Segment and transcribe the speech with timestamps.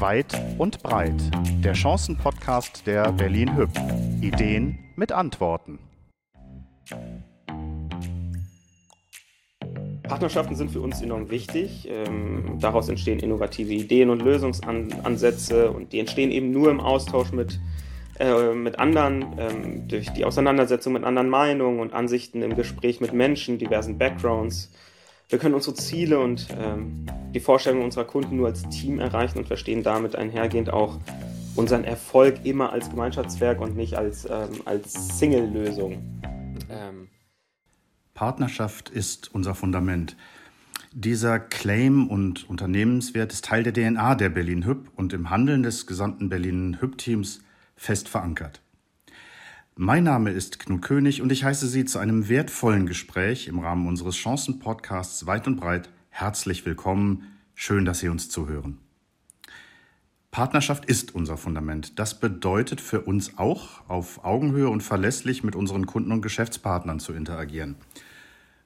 [0.00, 1.20] Weit und breit.
[1.64, 3.70] Der Chancen-Podcast der Berlin Hüb.
[4.20, 5.80] Ideen mit Antworten.
[10.04, 11.88] Partnerschaften sind für uns enorm wichtig.
[11.90, 17.58] Ähm, daraus entstehen innovative Ideen und Lösungsansätze und die entstehen eben nur im Austausch mit,
[18.20, 23.12] äh, mit anderen, ähm, durch die Auseinandersetzung mit anderen Meinungen und Ansichten im Gespräch mit
[23.12, 24.70] Menschen, diversen Backgrounds.
[25.28, 29.46] Wir können unsere Ziele und ähm, die Vorstellungen unserer Kunden nur als Team erreichen und
[29.46, 30.98] verstehen damit einhergehend auch
[31.54, 36.22] unseren Erfolg immer als Gemeinschaftswerk und nicht als, ähm, als Single-Lösung.
[36.70, 37.08] Ähm.
[38.14, 40.16] Partnerschaft ist unser Fundament.
[40.92, 45.86] Dieser Claim und Unternehmenswert ist Teil der DNA der Berlin Hüb und im Handeln des
[45.86, 47.42] gesamten Berlin Hüb Teams
[47.76, 48.62] fest verankert.
[49.80, 53.86] Mein Name ist Knut König und ich heiße Sie zu einem wertvollen Gespräch im Rahmen
[53.86, 57.28] unseres Chancen-Podcasts Weit und Breit herzlich willkommen.
[57.54, 58.78] Schön, dass Sie uns zuhören.
[60.32, 61.96] Partnerschaft ist unser Fundament.
[62.00, 67.12] Das bedeutet für uns auch, auf Augenhöhe und verlässlich mit unseren Kunden und Geschäftspartnern zu
[67.12, 67.76] interagieren.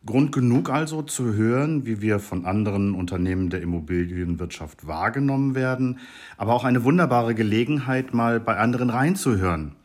[0.06, 5.98] Grund genug also zu hören, wie wir von anderen Unternehmen der Immobilienwirtschaft wahrgenommen werden,
[6.38, 9.76] aber auch eine wunderbare Gelegenheit, mal bei anderen reinzuhören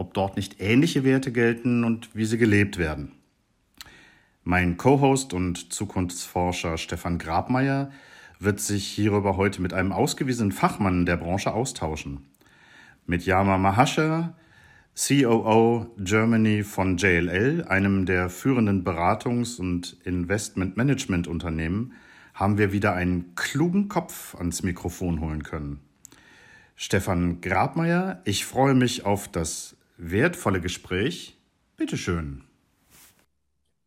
[0.00, 3.12] ob dort nicht ähnliche Werte gelten und wie sie gelebt werden.
[4.42, 7.90] Mein Co-Host und Zukunftsforscher Stefan Grabmeier
[8.38, 12.24] wird sich hierüber heute mit einem ausgewiesenen Fachmann der Branche austauschen.
[13.04, 14.34] Mit Yama Mahasha,
[14.96, 21.92] COO Germany von JLL, einem der führenden Beratungs- und Investment-Management-Unternehmen,
[22.32, 25.80] haben wir wieder einen klugen Kopf ans Mikrofon holen können.
[26.74, 31.36] Stefan Grabmeier, ich freue mich auf das wertvolle Gespräch.
[31.76, 32.44] Bitte schön.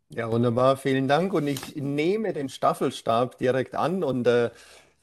[0.09, 1.33] Ja, wunderbar, vielen Dank.
[1.33, 4.51] Und ich nehme den Staffelstab direkt an und äh,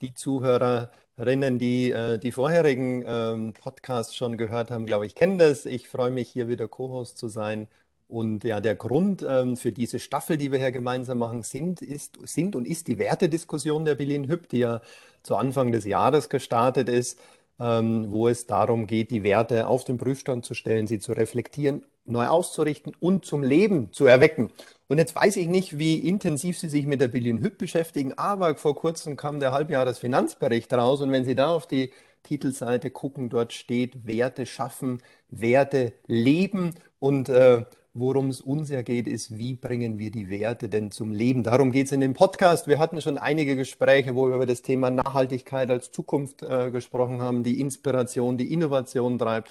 [0.00, 5.66] die Zuhörerinnen, die äh, die vorherigen ähm, Podcasts schon gehört haben, glaube ich, kennen das.
[5.66, 7.66] Ich freue mich, hier wieder Co-Host zu sein.
[8.06, 12.18] Und ja, der Grund ähm, für diese Staffel, die wir hier gemeinsam machen, sind, ist,
[12.24, 14.80] sind und ist die Wertediskussion der Berlin Hüb, die ja
[15.22, 17.20] zu Anfang des Jahres gestartet ist
[17.60, 22.26] wo es darum geht, die Werte auf den Prüfstand zu stellen, sie zu reflektieren, neu
[22.26, 24.50] auszurichten und zum Leben zu erwecken.
[24.88, 28.54] Und jetzt weiß ich nicht, wie intensiv Sie sich mit der Billion Hüb beschäftigen, aber
[28.56, 33.52] vor kurzem kam der Halbjahresfinanzbericht raus und wenn Sie da auf die Titelseite gucken, dort
[33.52, 39.98] steht Werte schaffen, Werte leben und äh, Worum es uns ja geht, ist, wie bringen
[39.98, 41.42] wir die Werte denn zum Leben?
[41.42, 42.68] Darum geht es in dem Podcast.
[42.68, 47.20] Wir hatten schon einige Gespräche, wo wir über das Thema Nachhaltigkeit als Zukunft äh, gesprochen
[47.20, 49.50] haben, die Inspiration, die Innovation treibt,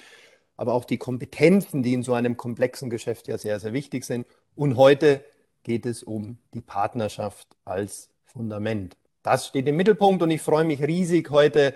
[0.55, 4.25] aber auch die Kompetenzen, die in so einem komplexen Geschäft ja sehr, sehr wichtig sind.
[4.55, 5.21] Und heute
[5.63, 8.95] geht es um die Partnerschaft als Fundament.
[9.21, 11.75] Das steht im Mittelpunkt und ich freue mich riesig, heute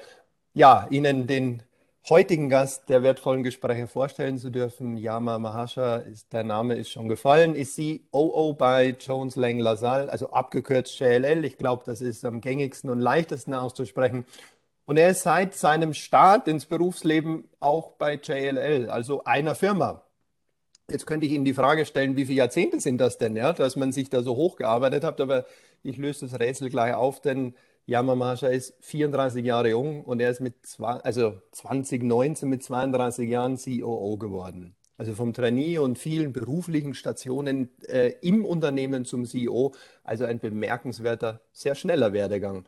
[0.54, 1.62] ja, Ihnen den
[2.10, 4.98] heutigen Gast der wertvollen Gespräche vorstellen zu dürfen.
[4.98, 7.80] Yama Mahasha, ist, der Name ist schon gefallen, ist
[8.12, 11.46] COO bei Jones Lang LaSalle, also abgekürzt JLL.
[11.46, 14.26] Ich glaube, das ist am gängigsten und leichtesten auszusprechen.
[14.86, 20.04] Und er ist seit seinem Start ins Berufsleben auch bei JLL, also einer Firma.
[20.90, 23.78] Jetzt könnte ich Ihnen die Frage stellen, wie viele Jahrzehnte sind das denn, ja, dass
[23.78, 25.46] man sich da so hochgearbeitet hat, aber
[25.84, 30.40] ich löse das Rätsel gleich auf, denn Yamamasha ist 34 Jahre jung und er ist
[30.40, 34.76] mit zwei, also 2019 mit 32 Jahren COO geworden.
[34.98, 39.74] Also vom Trainee und vielen beruflichen Stationen äh, im Unternehmen zum CEO.
[40.04, 42.66] Also ein bemerkenswerter, sehr schneller Werdegang.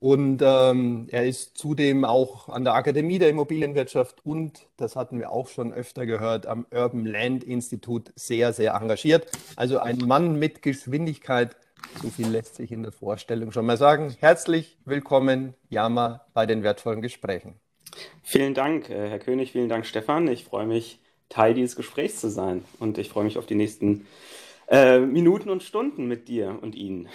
[0.00, 5.30] Und ähm, er ist zudem auch an der Akademie der Immobilienwirtschaft und, das hatten wir
[5.30, 9.26] auch schon öfter gehört, am Urban Land Institut sehr, sehr engagiert.
[9.56, 11.54] Also ein Mann mit Geschwindigkeit,
[12.02, 14.16] so viel lässt sich in der Vorstellung schon mal sagen.
[14.20, 17.54] Herzlich willkommen, Jama, bei den wertvollen Gesprächen.
[18.22, 20.28] Vielen Dank, äh, Herr König, vielen Dank, Stefan.
[20.28, 24.06] Ich freue mich, Teil dieses Gesprächs zu sein und ich freue mich auf die nächsten
[24.68, 27.08] äh, Minuten und Stunden mit dir und Ihnen.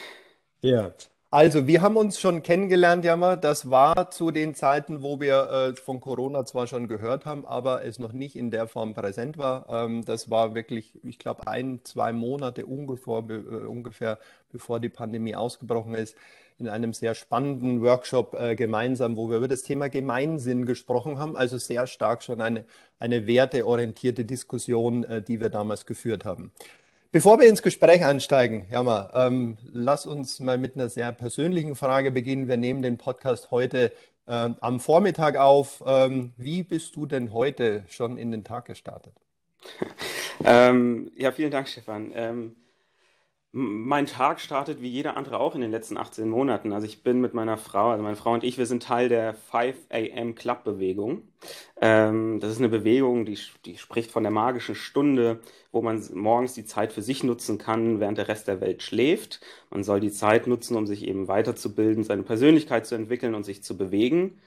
[0.61, 0.93] Ja,
[1.35, 3.35] also, wir haben uns schon kennengelernt, Jammer.
[3.35, 7.83] Das war zu den Zeiten, wo wir äh, von Corona zwar schon gehört haben, aber
[7.83, 9.65] es noch nicht in der Form präsent war.
[9.69, 14.17] Ähm, das war wirklich, ich glaube, ein, zwei Monate ungefähr, be, äh, ungefähr,
[14.53, 16.15] bevor die Pandemie ausgebrochen ist,
[16.57, 21.35] in einem sehr spannenden Workshop äh, gemeinsam, wo wir über das Thema Gemeinsinn gesprochen haben.
[21.35, 22.63] Also sehr stark schon eine,
[22.97, 26.53] eine werteorientierte Diskussion, äh, die wir damals geführt haben.
[27.15, 32.11] Bevor wir ins Gespräch einsteigen, Jammer, ähm, lass uns mal mit einer sehr persönlichen Frage
[32.11, 32.49] beginnen.
[32.49, 33.93] Wir nehmen den Podcast heute
[34.27, 35.81] äh, am Vormittag auf.
[35.87, 39.13] Ähm, wie bist du denn heute schon in den Tag gestartet?
[40.43, 42.11] ähm, ja, vielen Dank, Stefan.
[43.57, 46.73] Mein Tag startet wie jeder andere auch in den letzten 18 Monaten.
[46.73, 49.33] Also ich bin mit meiner Frau, also meine Frau und ich, wir sind Teil der
[49.33, 51.21] 5 AM Club Bewegung.
[51.79, 55.39] Ähm, das ist eine Bewegung, die, die spricht von der magischen Stunde,
[55.71, 59.39] wo man morgens die Zeit für sich nutzen kann, während der Rest der Welt schläft.
[59.69, 63.63] Man soll die Zeit nutzen, um sich eben weiterzubilden, seine Persönlichkeit zu entwickeln und sich
[63.63, 64.37] zu bewegen.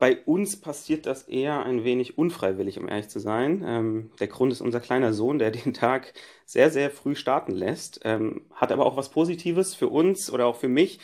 [0.00, 3.62] Bei uns passiert das eher ein wenig unfreiwillig, um ehrlich zu sein.
[3.66, 6.14] Ähm, der Grund ist unser kleiner Sohn, der den Tag
[6.46, 8.00] sehr, sehr früh starten lässt.
[8.04, 11.00] Ähm, hat aber auch was Positives für uns oder auch für mich,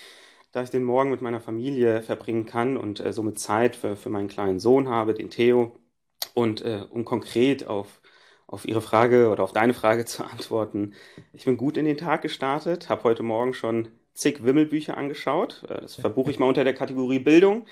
[0.51, 4.09] da ich den Morgen mit meiner Familie verbringen kann und äh, somit Zeit für, für
[4.09, 5.79] meinen kleinen Sohn habe, den Theo.
[6.33, 8.01] Und äh, um konkret auf,
[8.47, 10.95] auf Ihre Frage oder auf deine Frage zu antworten,
[11.35, 15.65] ich bin gut in den Tag gestartet, habe heute Morgen schon zig Wimmelbücher angeschaut.
[15.69, 17.67] Äh, das verbuche ich mal unter der Kategorie Bildung.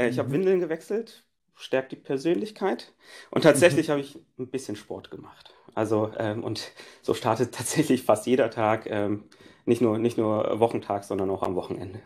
[0.00, 0.20] Äh, ich mhm.
[0.20, 1.24] habe Windeln gewechselt,
[1.54, 2.92] stärkt die Persönlichkeit.
[3.30, 3.92] Und tatsächlich mhm.
[3.92, 5.54] habe ich ein bisschen Sport gemacht.
[5.74, 9.24] Also, ähm, und so startet tatsächlich fast jeder Tag, ähm,
[9.66, 12.00] nicht, nur, nicht nur Wochentag, sondern auch am Wochenende.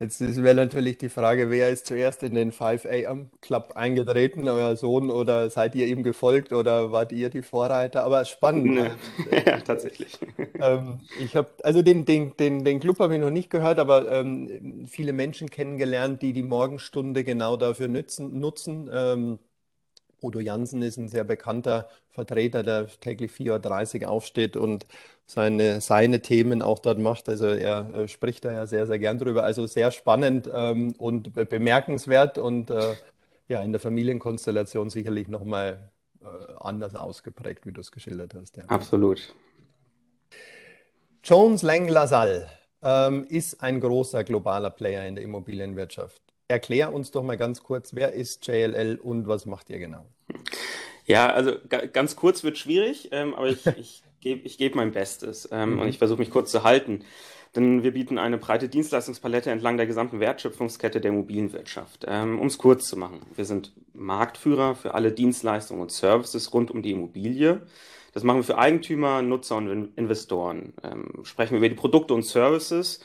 [0.00, 4.76] Jetzt wäre natürlich die Frage, wer ist zuerst in den 5 AM Club eingetreten, euer
[4.76, 8.04] Sohn oder seid ihr ihm gefolgt oder wart ihr die Vorreiter?
[8.04, 8.78] Aber spannend.
[9.46, 10.16] ja, tatsächlich.
[10.60, 14.08] Ähm, ich habe, also den, den, den, den Club habe ich noch nicht gehört, aber
[14.12, 18.88] ähm, viele Menschen kennengelernt, die die Morgenstunde genau dafür nützen, nutzen.
[18.92, 19.40] Ähm,
[20.22, 24.86] Udo Jansen ist ein sehr bekannter Vertreter, der täglich 4.30 Uhr aufsteht und
[25.26, 27.28] seine, seine Themen auch dort macht.
[27.28, 29.44] Also er äh, spricht da ja sehr, sehr gern drüber.
[29.44, 32.94] Also sehr spannend ähm, und be bemerkenswert und äh,
[33.48, 36.26] ja, in der Familienkonstellation sicherlich nochmal äh,
[36.60, 38.56] anders ausgeprägt, wie du es geschildert hast.
[38.56, 38.64] Ja.
[38.68, 39.34] Absolut.
[41.22, 42.48] Jones Lang LaSalle
[42.82, 46.22] ähm, ist ein großer globaler Player in der Immobilienwirtschaft.
[46.48, 50.06] Erklär uns doch mal ganz kurz, wer ist JLL und was macht ihr genau?
[51.04, 51.52] Ja, also
[51.92, 55.80] ganz kurz wird schwierig, ähm, aber ich, ich gebe ich geb mein Bestes ähm, mhm.
[55.80, 57.04] und ich versuche mich kurz zu halten.
[57.56, 62.04] Denn wir bieten eine breite Dienstleistungspalette entlang der gesamten Wertschöpfungskette der Immobilienwirtschaft.
[62.06, 66.70] Ähm, um es kurz zu machen, wir sind Marktführer für alle Dienstleistungen und Services rund
[66.70, 67.62] um die Immobilie.
[68.12, 70.74] Das machen wir für Eigentümer, Nutzer und Investoren.
[70.82, 73.00] Ähm, sprechen wir über die Produkte und Services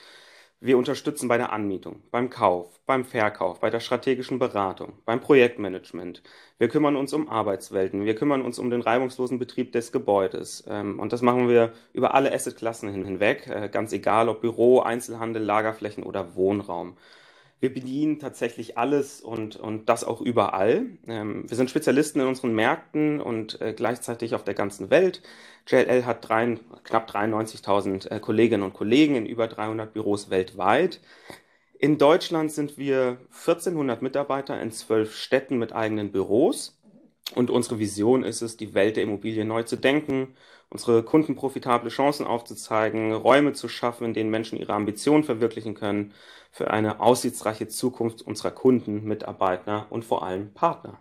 [0.63, 6.23] wir unterstützen bei der Anmietung, beim Kauf, beim Verkauf, bei der strategischen Beratung, beim Projektmanagement.
[6.57, 8.05] Wir kümmern uns um Arbeitswelten.
[8.05, 10.63] Wir kümmern uns um den reibungslosen Betrieb des Gebäudes.
[10.69, 15.43] Ähm, und das machen wir über alle Assetklassen hinweg, äh, ganz egal ob Büro, Einzelhandel,
[15.43, 16.95] Lagerflächen oder Wohnraum.
[17.59, 20.85] Wir bedienen tatsächlich alles und, und das auch überall.
[21.07, 25.21] Ähm, wir sind Spezialisten in unseren Märkten und äh, gleichzeitig auf der ganzen Welt.
[25.67, 30.99] JLL hat drei, knapp 93.000 äh, Kolleginnen und Kollegen in über 300 Büros weltweit.
[31.79, 36.79] In Deutschland sind wir 1400 Mitarbeiter in zwölf Städten mit eigenen Büros.
[37.35, 40.35] Und unsere Vision ist es, die Welt der Immobilien neu zu denken,
[40.73, 46.13] unsere Kunden profitable Chancen aufzuzeigen, Räume zu schaffen, in denen Menschen ihre Ambitionen verwirklichen können,
[46.51, 50.97] für eine aussichtsreiche Zukunft unserer Kunden, Mitarbeiter und vor allem Partner.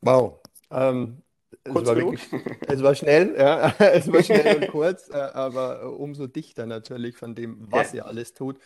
[0.00, 0.40] Wow.
[0.70, 1.22] Ähm,
[1.64, 2.22] es war wirklich,
[2.66, 7.34] es war schnell, ja, es war schnell und kurz, äh, aber umso dichter natürlich von
[7.34, 7.98] dem, was ja.
[7.98, 8.56] ihr alles tut.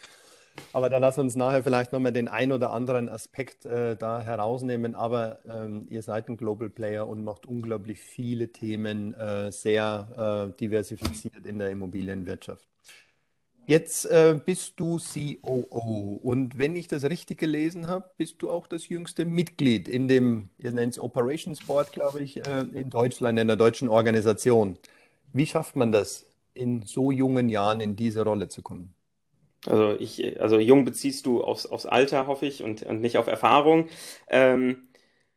[0.73, 4.95] Aber dann lass uns nachher vielleicht nochmal den ein oder anderen Aspekt äh, da herausnehmen.
[4.95, 10.59] Aber ähm, ihr seid ein Global Player und macht unglaublich viele Themen äh, sehr äh,
[10.59, 12.67] diversifiziert in der Immobilienwirtschaft.
[13.67, 18.67] Jetzt äh, bist du COO und wenn ich das richtig gelesen habe, bist du auch
[18.67, 23.39] das jüngste Mitglied in dem, ihr nennt es Operations Board, glaube ich, äh, in Deutschland,
[23.39, 24.77] in der deutschen Organisation.
[25.33, 28.95] Wie schafft man das, in so jungen Jahren in diese Rolle zu kommen?
[29.67, 33.27] Also ich, also jung beziehst du aufs, aufs Alter, hoffe ich, und, und nicht auf
[33.27, 33.89] Erfahrung.
[34.29, 34.89] Ähm,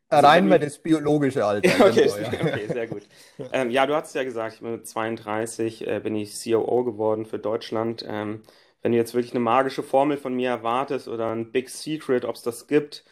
[0.09, 1.85] Rein mal das biologische Alter.
[1.85, 2.53] okay, genau, ja.
[2.53, 3.03] okay, sehr gut.
[3.51, 7.25] Ähm, ja, du hast ja gesagt, ich bin mit 32, äh, bin ich COO geworden
[7.25, 8.05] für Deutschland.
[8.07, 8.43] Ähm,
[8.81, 12.35] wenn du jetzt wirklich eine magische Formel von mir erwartest oder ein Big Secret, ob
[12.35, 13.03] es das gibt,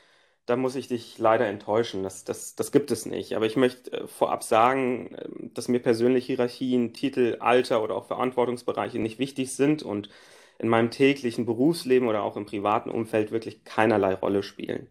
[0.45, 2.03] dann muss ich dich leider enttäuschen.
[2.03, 3.35] Das, das, das gibt es nicht.
[3.35, 8.05] Aber ich möchte äh, vorab sagen, äh, dass mir persönlich Hierarchien, Titel, Alter oder auch
[8.07, 10.09] Verantwortungsbereiche nicht wichtig sind und
[10.57, 14.87] in meinem täglichen Berufsleben oder auch im privaten Umfeld wirklich keinerlei Rolle spielen.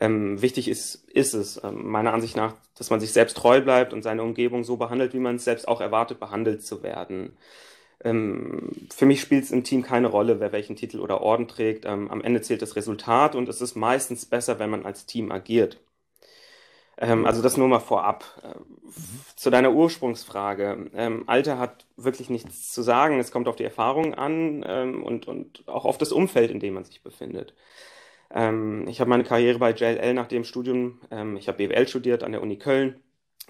[0.00, 3.92] Ähm, wichtig ist, ist es, ähm, meiner Ansicht nach, dass man sich selbst treu bleibt
[3.92, 7.36] und seine Umgebung so behandelt, wie man es selbst auch erwartet, behandelt zu werden.
[8.02, 11.84] Ähm, für mich spielt es im Team keine Rolle, wer welchen Titel oder Orden trägt.
[11.86, 15.30] Ähm, am Ende zählt das Resultat und es ist meistens besser, wenn man als Team
[15.30, 15.80] agiert.
[16.98, 18.24] Ähm, also das nur mal vorab.
[18.42, 18.58] Äh,
[19.36, 20.90] zu deiner Ursprungsfrage.
[20.94, 23.18] Ähm, Alter hat wirklich nichts zu sagen.
[23.18, 26.74] Es kommt auf die Erfahrung an ähm, und, und auch auf das Umfeld, in dem
[26.74, 27.54] man sich befindet.
[28.30, 32.22] Ähm, ich habe meine Karriere bei JLL nach dem Studium, ähm, ich habe BWL studiert
[32.24, 33.00] an der Uni Köln,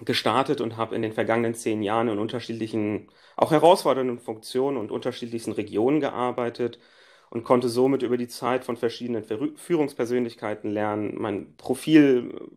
[0.05, 5.53] gestartet und habe in den vergangenen zehn Jahren in unterschiedlichen, auch herausfordernden Funktionen und unterschiedlichsten
[5.53, 6.79] Regionen gearbeitet
[7.31, 9.25] und konnte somit über die Zeit von verschiedenen
[9.57, 12.51] Führungspersönlichkeiten lernen, mein Profil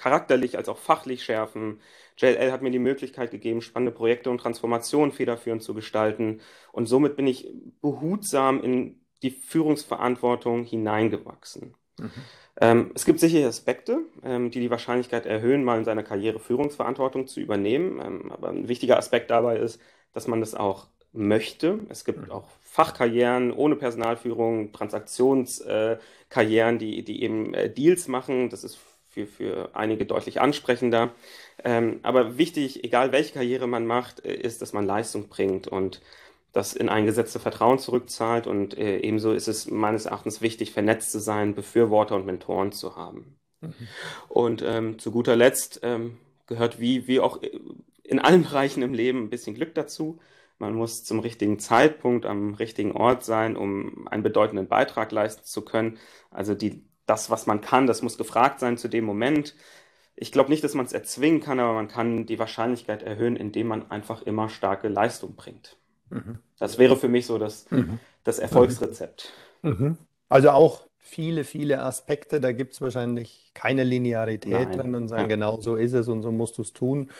[0.00, 1.80] charakterlich als auch fachlich schärfen.
[2.16, 6.40] JLL hat mir die Möglichkeit gegeben, spannende Projekte und Transformationen federführend zu gestalten
[6.72, 7.52] und somit bin ich
[7.82, 11.74] behutsam in die Führungsverantwortung hineingewachsen.
[11.98, 12.10] Mhm.
[12.60, 17.26] Ähm, es gibt sicher Aspekte, ähm, die die Wahrscheinlichkeit erhöhen, mal in seiner Karriere Führungsverantwortung
[17.26, 18.00] zu übernehmen.
[18.02, 19.80] Ähm, aber ein wichtiger Aspekt dabei ist,
[20.12, 21.80] dass man das auch möchte.
[21.88, 22.30] Es gibt mhm.
[22.30, 28.48] auch Fachkarrieren ohne Personalführung, Transaktionskarrieren, äh, die, die eben äh, Deals machen.
[28.48, 28.78] Das ist
[29.10, 31.12] für, für einige deutlich ansprechender.
[31.64, 36.00] Ähm, aber wichtig, egal welche Karriere man macht, äh, ist, dass man Leistung bringt und
[36.52, 38.46] das in eingesetzte Vertrauen zurückzahlt.
[38.46, 42.96] Und äh, ebenso ist es meines Erachtens wichtig, vernetzt zu sein, Befürworter und Mentoren zu
[42.96, 43.36] haben.
[43.60, 43.74] Mhm.
[44.28, 47.40] Und ähm, zu guter Letzt ähm, gehört wie, wie auch
[48.02, 50.18] in allen Bereichen im Leben ein bisschen Glück dazu.
[50.58, 55.62] Man muss zum richtigen Zeitpunkt am richtigen Ort sein, um einen bedeutenden Beitrag leisten zu
[55.62, 55.98] können.
[56.30, 59.56] Also die, das, was man kann, das muss gefragt sein zu dem Moment.
[60.14, 63.66] Ich glaube nicht, dass man es erzwingen kann, aber man kann die Wahrscheinlichkeit erhöhen, indem
[63.66, 65.76] man einfach immer starke Leistung bringt.
[66.10, 66.38] Mhm.
[66.60, 67.98] Das wäre für mich so das, mhm.
[68.22, 69.32] das Erfolgsrezept.
[69.62, 69.98] Mhm.
[70.28, 72.40] Also auch viele, viele Aspekte.
[72.40, 74.78] Da gibt es wahrscheinlich keine Linearität Nein.
[74.78, 75.28] drin und sagen, ja.
[75.28, 77.10] genau so ist es und so musst du es tun.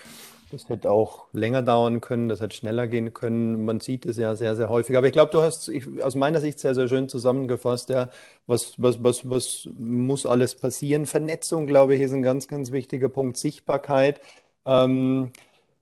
[0.50, 3.64] Das hätte auch länger dauern können, das hätte schneller gehen können.
[3.64, 4.96] Man sieht es ja sehr, sehr häufig.
[4.96, 8.10] Aber ich glaube, du hast ich, aus meiner Sicht sehr, sehr schön zusammengefasst, ja,
[8.48, 11.06] was, was, was, was muss alles passieren.
[11.06, 13.36] Vernetzung, glaube ich, ist ein ganz, ganz wichtiger Punkt.
[13.36, 14.20] Sichtbarkeit.
[14.66, 15.30] Ähm,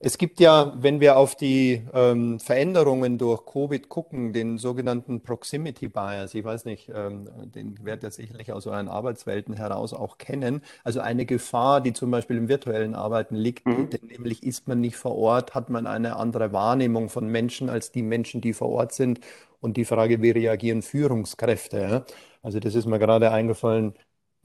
[0.01, 5.89] es gibt ja, wenn wir auf die ähm, Veränderungen durch Covid gucken, den sogenannten Proximity
[5.89, 10.63] Bias, ich weiß nicht, ähm, den werdet ihr sicherlich aus euren Arbeitswelten heraus auch kennen,
[10.85, 13.91] also eine Gefahr, die zum Beispiel im virtuellen Arbeiten liegt, mhm.
[13.91, 17.91] denn nämlich ist man nicht vor Ort, hat man eine andere Wahrnehmung von Menschen als
[17.91, 19.21] die Menschen, die vor Ort sind.
[19.61, 21.81] Und die Frage, wie reagieren Führungskräfte?
[21.81, 22.05] Ja?
[22.43, 23.95] Also das ist mir gerade eingefallen,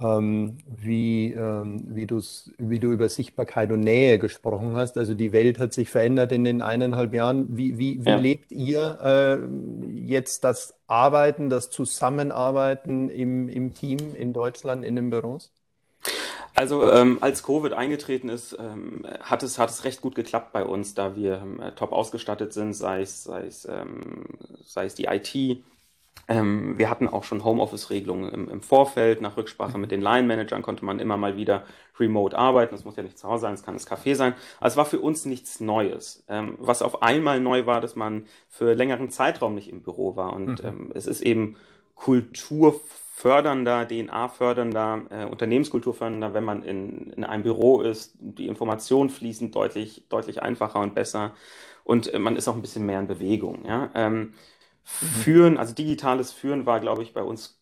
[0.02, 2.08] ähm, wie, ähm, wie,
[2.58, 4.98] wie du über Sichtbarkeit und Nähe gesprochen hast.
[4.98, 7.58] Also die Welt hat sich verändert in den eineinhalb Jahren.
[7.58, 8.16] Wie, wie, wie ja.
[8.18, 15.10] lebt ihr äh, jetzt das Arbeiten, das Zusammenarbeiten im, im Team in Deutschland, in den
[15.10, 15.52] Büros?
[16.56, 20.64] Also ähm, als Covid eingetreten ist, ähm, hat, es, hat es recht gut geklappt bei
[20.64, 24.26] uns, da wir ähm, top ausgestattet sind, sei es, sei es, ähm,
[24.64, 25.64] sei es die IT,
[26.28, 29.22] ähm, wir hatten auch schon Homeoffice-Regelungen im, im, Vorfeld.
[29.22, 31.64] Nach Rücksprache mit den Line-Managern konnte man immer mal wieder
[32.00, 32.74] remote arbeiten.
[32.74, 34.34] Das muss ja nicht zu Hause sein, es kann das Café sein.
[34.60, 36.24] Also es war für uns nichts Neues.
[36.30, 40.34] Ähm, was auf einmal neu war, dass man für längeren Zeitraum nicht im Büro war.
[40.34, 40.68] Und mhm.
[40.68, 41.58] ähm, es ist eben
[41.96, 48.16] kulturfördernder, DNA-fördernder, äh, Unternehmenskulturfördernder, wenn man in, in einem Büro ist.
[48.20, 51.34] Die Informationen fließen deutlich, deutlich einfacher und besser.
[51.84, 53.66] Und äh, man ist auch ein bisschen mehr in Bewegung.
[53.66, 53.92] Ja?
[55.02, 57.60] Ähm, Führen, also digitales Führen war, glaube ich, bei uns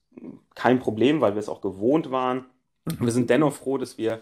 [0.55, 2.45] kein Problem, weil wir es auch gewohnt waren.
[2.99, 4.21] Wir sind dennoch froh, dass wir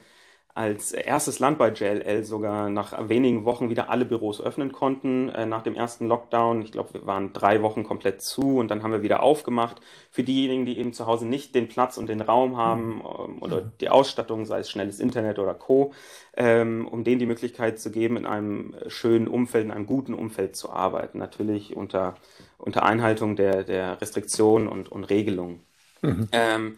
[0.55, 5.29] als erstes Land bei JLL sogar nach wenigen Wochen wieder alle Büros öffnen konnten.
[5.29, 8.83] Äh, nach dem ersten Lockdown, ich glaube, wir waren drei Wochen komplett zu und dann
[8.83, 9.79] haben wir wieder aufgemacht.
[10.11, 13.61] Für diejenigen, die eben zu Hause nicht den Platz und den Raum haben ähm, oder
[13.79, 15.93] die Ausstattung, sei es schnelles Internet oder Co.,
[16.35, 20.57] ähm, um denen die Möglichkeit zu geben, in einem schönen Umfeld, in einem guten Umfeld
[20.57, 21.19] zu arbeiten.
[21.19, 22.15] Natürlich unter
[22.59, 25.61] unter Einhaltung der, der Restriktionen und, und Regelungen.
[26.01, 26.27] Mhm.
[26.31, 26.75] Ähm,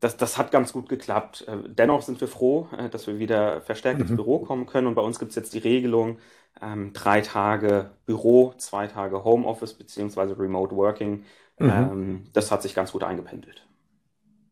[0.00, 1.44] das, das hat ganz gut geklappt.
[1.48, 4.06] Äh, dennoch sind wir froh, äh, dass wir wieder verstärkt mhm.
[4.06, 4.86] ins Büro kommen können.
[4.86, 6.18] Und bei uns gibt es jetzt die Regelung,
[6.60, 11.24] ähm, drei Tage Büro, zwei Tage Homeoffice beziehungsweise Remote Working.
[11.58, 11.70] Mhm.
[11.70, 13.66] Ähm, das hat sich ganz gut eingependelt.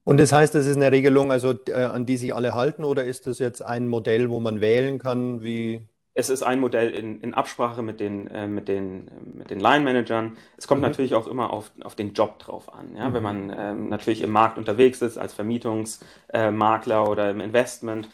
[0.04, 3.04] Und das heißt, das ist eine Regelung, also äh, an die sich alle halten, oder
[3.04, 7.20] ist das jetzt ein Modell, wo man wählen kann, wie es ist ein Modell in,
[7.20, 10.36] in Absprache mit den, äh, mit den, mit den Line-Managern.
[10.56, 10.88] Es kommt mhm.
[10.88, 12.96] natürlich auch immer auf, auf den Job drauf an.
[12.96, 13.08] Ja?
[13.08, 13.14] Mhm.
[13.14, 18.08] Wenn man ähm, natürlich im Markt unterwegs ist, als Vermietungsmakler äh, oder im Investment,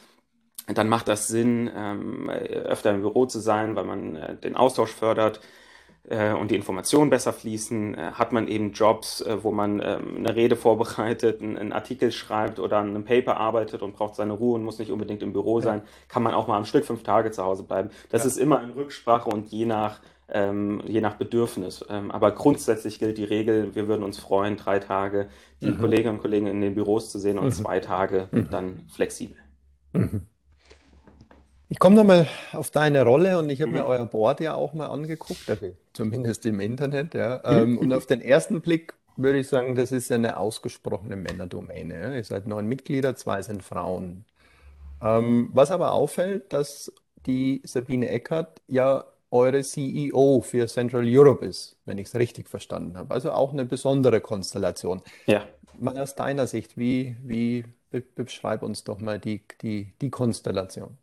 [0.66, 4.90] dann macht das Sinn, ähm, öfter im Büro zu sein, weil man äh, den Austausch
[4.90, 5.40] fördert
[6.34, 10.36] und die Informationen besser fließen, äh, hat man eben Jobs, äh, wo man ähm, eine
[10.36, 14.54] Rede vorbereitet, einen, einen, Artikel schreibt oder an einem Paper arbeitet und braucht seine Ruhe
[14.54, 17.32] und muss nicht unbedingt im Büro sein, kann man auch mal am Stück fünf Tage
[17.32, 17.90] zu Hause bleiben.
[18.10, 18.28] Das ja.
[18.28, 21.84] ist immer in Rücksprache und je nach ähm, je nach Bedürfnis.
[21.88, 25.28] Ähm, aber grundsätzlich gilt die Regel, wir würden uns freuen, drei Tage
[25.60, 25.78] die mhm.
[25.78, 27.52] Kolleginnen und Kollegen in den Büros zu sehen und mhm.
[27.52, 28.48] zwei Tage mhm.
[28.50, 29.36] dann flexibel.
[31.68, 31.72] Mhm.
[31.72, 33.88] Ich komme nochmal auf deine Rolle und ich habe mir mhm.
[33.88, 37.14] euer Board ja auch mal angeguckt, also zumindest im Internet.
[37.14, 37.42] Ja.
[37.44, 42.00] Ähm, und auf den ersten Blick würde ich sagen, das ist eine ausgesprochene Männerdomäne.
[42.00, 42.14] Ja.
[42.14, 44.24] Ihr seid neun Mitglieder, zwei sind Frauen.
[45.02, 46.92] Ähm, was aber auffällt, dass
[47.26, 52.96] die Sabine Eckert ja eure CEO für Central Europe ist, wenn ich es richtig verstanden
[52.96, 53.12] habe.
[53.12, 55.02] Also auch eine besondere Konstellation.
[55.26, 55.44] Ja.
[55.78, 57.64] Mal aus deiner Sicht, wie, wie
[58.14, 60.96] beschreib uns doch mal die, die, die Konstellation.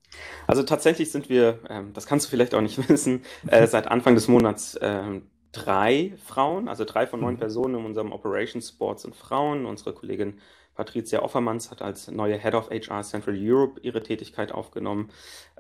[0.48, 4.15] Also tatsächlich sind wir, ähm, das kannst du vielleicht auch nicht wissen, äh, seit Anfang
[4.15, 7.39] des Monats äh, drei Frauen, also drei von neun mhm.
[7.39, 9.65] Personen in unserem Operations Board sind Frauen.
[9.65, 10.39] Unsere Kollegin
[10.75, 15.10] Patricia Offermanns hat als neue Head of HR Central Europe ihre Tätigkeit aufgenommen.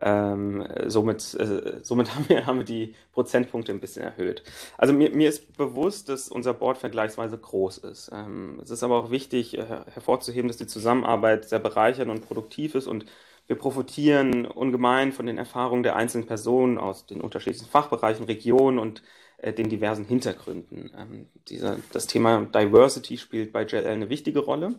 [0.01, 4.43] Ähm, somit äh, somit haben, wir, haben wir die Prozentpunkte ein bisschen erhöht.
[4.77, 8.11] Also mir, mir ist bewusst, dass unser Board vergleichsweise groß ist.
[8.11, 12.75] Ähm, es ist aber auch wichtig äh, hervorzuheben, dass die Zusammenarbeit sehr bereichernd und produktiv
[12.75, 13.05] ist und
[13.47, 19.03] wir profitieren ungemein von den Erfahrungen der einzelnen Personen aus den unterschiedlichen Fachbereichen, Regionen und
[19.37, 20.91] äh, den diversen Hintergründen.
[20.97, 24.75] Ähm, dieser, das Thema Diversity spielt bei JLL eine wichtige Rolle.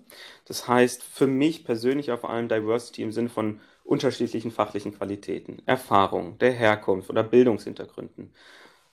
[0.47, 6.39] Das heißt für mich persönlich vor allem Diversity im Sinne von unterschiedlichen fachlichen Qualitäten, Erfahrung,
[6.39, 8.33] der Herkunft oder Bildungshintergründen.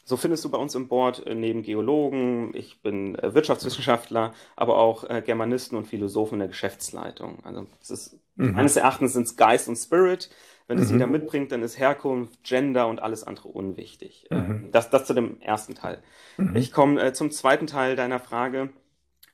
[0.03, 4.77] So findest du bei uns im Board äh, neben Geologen, ich bin äh, Wirtschaftswissenschaftler, aber
[4.77, 7.39] auch äh, Germanisten und Philosophen in der Geschäftsleitung.
[7.43, 8.55] Also es ist, mhm.
[8.55, 10.29] meines Erachtens sind es Geist und Spirit.
[10.67, 10.93] Wenn es mhm.
[10.93, 14.27] jeder mitbringt, dann ist Herkunft, Gender und alles andere unwichtig.
[14.29, 14.37] Mhm.
[14.37, 16.01] Ähm, das, das zu dem ersten Teil.
[16.37, 16.55] Mhm.
[16.55, 18.69] Ich komme äh, zum zweiten Teil deiner Frage.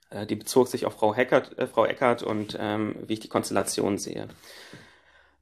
[0.09, 3.27] Äh, die bezog sich auf Frau, Heckert, äh, Frau Eckert und ähm, wie ich die
[3.27, 4.27] Konstellation sehe.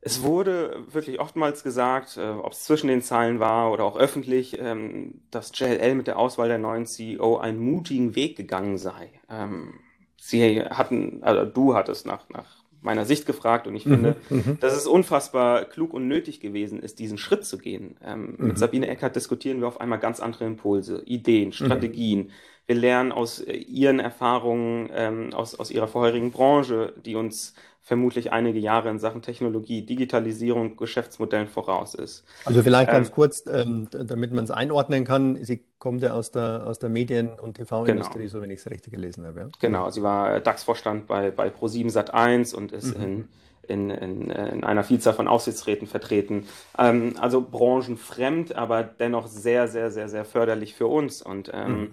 [0.01, 4.59] Es wurde wirklich oftmals gesagt, äh, ob es zwischen den Zeilen war oder auch öffentlich,
[4.59, 9.09] ähm, dass JLL mit der Auswahl der neuen CEO einen mutigen Weg gegangen sei.
[9.29, 9.79] Ähm,
[10.17, 14.59] sie hatten, also du hattest nach, nach meiner Sicht gefragt und ich finde, mhm, mhm,
[14.61, 17.97] dass es unfassbar klug und nötig gewesen ist, diesen Schritt zu gehen.
[18.03, 18.47] Ähm, mhm.
[18.47, 21.53] Mit Sabine Eckert diskutieren wir auf einmal ganz andere Impulse, Ideen, mhm.
[21.53, 22.31] Strategien.
[22.67, 27.53] Wir lernen aus äh, ihren Erfahrungen, ähm, aus, aus ihrer vorherigen Branche, die uns
[27.85, 32.25] vermutlich einige Jahre in Sachen Technologie, Digitalisierung, Geschäftsmodellen voraus ist.
[32.43, 36.31] Also vielleicht ganz ähm, kurz, ähm, damit man es einordnen kann, sie kommt ja aus
[36.31, 38.31] der, aus der Medien- und TV-Industrie, genau.
[38.31, 39.39] so wenn ich es richtig gelesen habe.
[39.39, 39.49] Ja?
[39.59, 43.03] Genau, sie war DAX-Vorstand bei, bei Pro7 Sat1 und ist mhm.
[43.03, 43.29] in
[43.67, 46.45] in, in, in, einer Vielzahl von Aufsichtsräten vertreten.
[46.77, 51.23] Ähm, also branchenfremd, aber dennoch sehr, sehr, sehr, sehr förderlich für uns.
[51.23, 51.91] Und ähm, mhm.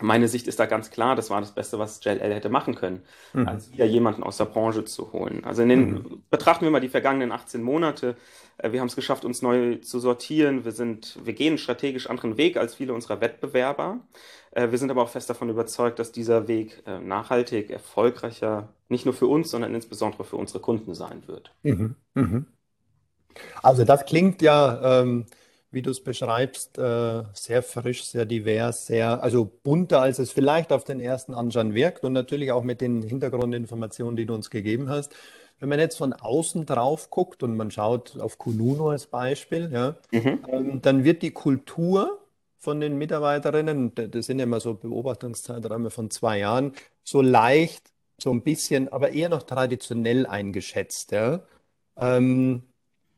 [0.00, 3.02] Meine Sicht ist da ganz klar, das war das Beste, was JLL hätte machen können,
[3.32, 3.48] mhm.
[3.48, 5.44] als wieder jemanden aus der Branche zu holen.
[5.44, 6.22] Also in den, mhm.
[6.30, 8.16] betrachten wir mal die vergangenen 18 Monate.
[8.58, 10.64] Äh, wir haben es geschafft, uns neu zu sortieren.
[10.64, 14.00] Wir sind, wir gehen einen strategisch anderen Weg als viele unserer Wettbewerber.
[14.52, 19.04] Äh, wir sind aber auch fest davon überzeugt, dass dieser Weg äh, nachhaltig, erfolgreicher, nicht
[19.04, 21.52] nur für uns, sondern insbesondere für unsere Kunden sein wird.
[21.62, 21.96] Mhm.
[22.14, 22.46] Mhm.
[23.62, 25.26] Also das klingt ja ähm,
[25.70, 30.72] wie du es beschreibst, äh, sehr frisch, sehr divers, sehr, also bunter, als es vielleicht
[30.72, 34.88] auf den ersten Anschauen wirkt und natürlich auch mit den Hintergrundinformationen, die du uns gegeben
[34.88, 35.14] hast.
[35.60, 39.96] Wenn man jetzt von außen drauf guckt und man schaut auf Kununo als Beispiel, ja,
[40.10, 40.44] mhm.
[40.48, 42.18] ähm, dann wird die Kultur
[42.58, 46.72] von den Mitarbeiterinnen, das sind ja immer so Beobachtungszeiträume von zwei Jahren,
[47.04, 51.12] so leicht, so ein bisschen, aber eher noch traditionell eingeschätzt.
[51.12, 51.42] Ja.
[51.96, 52.62] Ähm,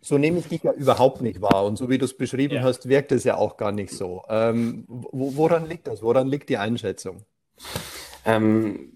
[0.03, 1.65] so nehme ich dich ja überhaupt nicht wahr.
[1.65, 2.62] Und so wie du es beschrieben ja.
[2.62, 4.23] hast, wirkt es ja auch gar nicht so.
[4.29, 6.03] Ähm, woran liegt das?
[6.03, 7.25] Woran liegt die Einschätzung?
[8.25, 8.93] Ähm,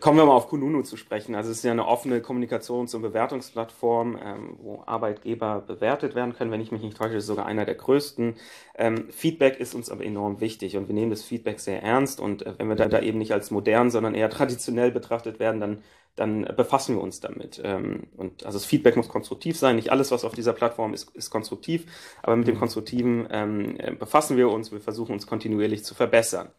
[0.00, 1.34] kommen wir mal auf Kununu zu sprechen.
[1.34, 6.50] Also es ist ja eine offene Kommunikations- und Bewertungsplattform, ähm, wo Arbeitgeber bewertet werden können.
[6.50, 8.34] Wenn ich mich nicht täusche, ist es sogar einer der größten.
[8.76, 12.20] Ähm, Feedback ist uns aber enorm wichtig und wir nehmen das Feedback sehr ernst.
[12.20, 15.60] Und äh, wenn wir da, da eben nicht als modern, sondern eher traditionell betrachtet werden,
[15.60, 15.78] dann
[16.20, 17.60] dann befassen wir uns damit.
[17.64, 19.76] Ähm, und also das Feedback muss konstruktiv sein.
[19.76, 21.86] Nicht alles, was auf dieser Plattform ist, ist konstruktiv,
[22.22, 22.60] aber mit dem mhm.
[22.60, 24.70] Konstruktiven ähm, äh, befassen wir uns.
[24.70, 26.50] Wir versuchen uns kontinuierlich zu verbessern.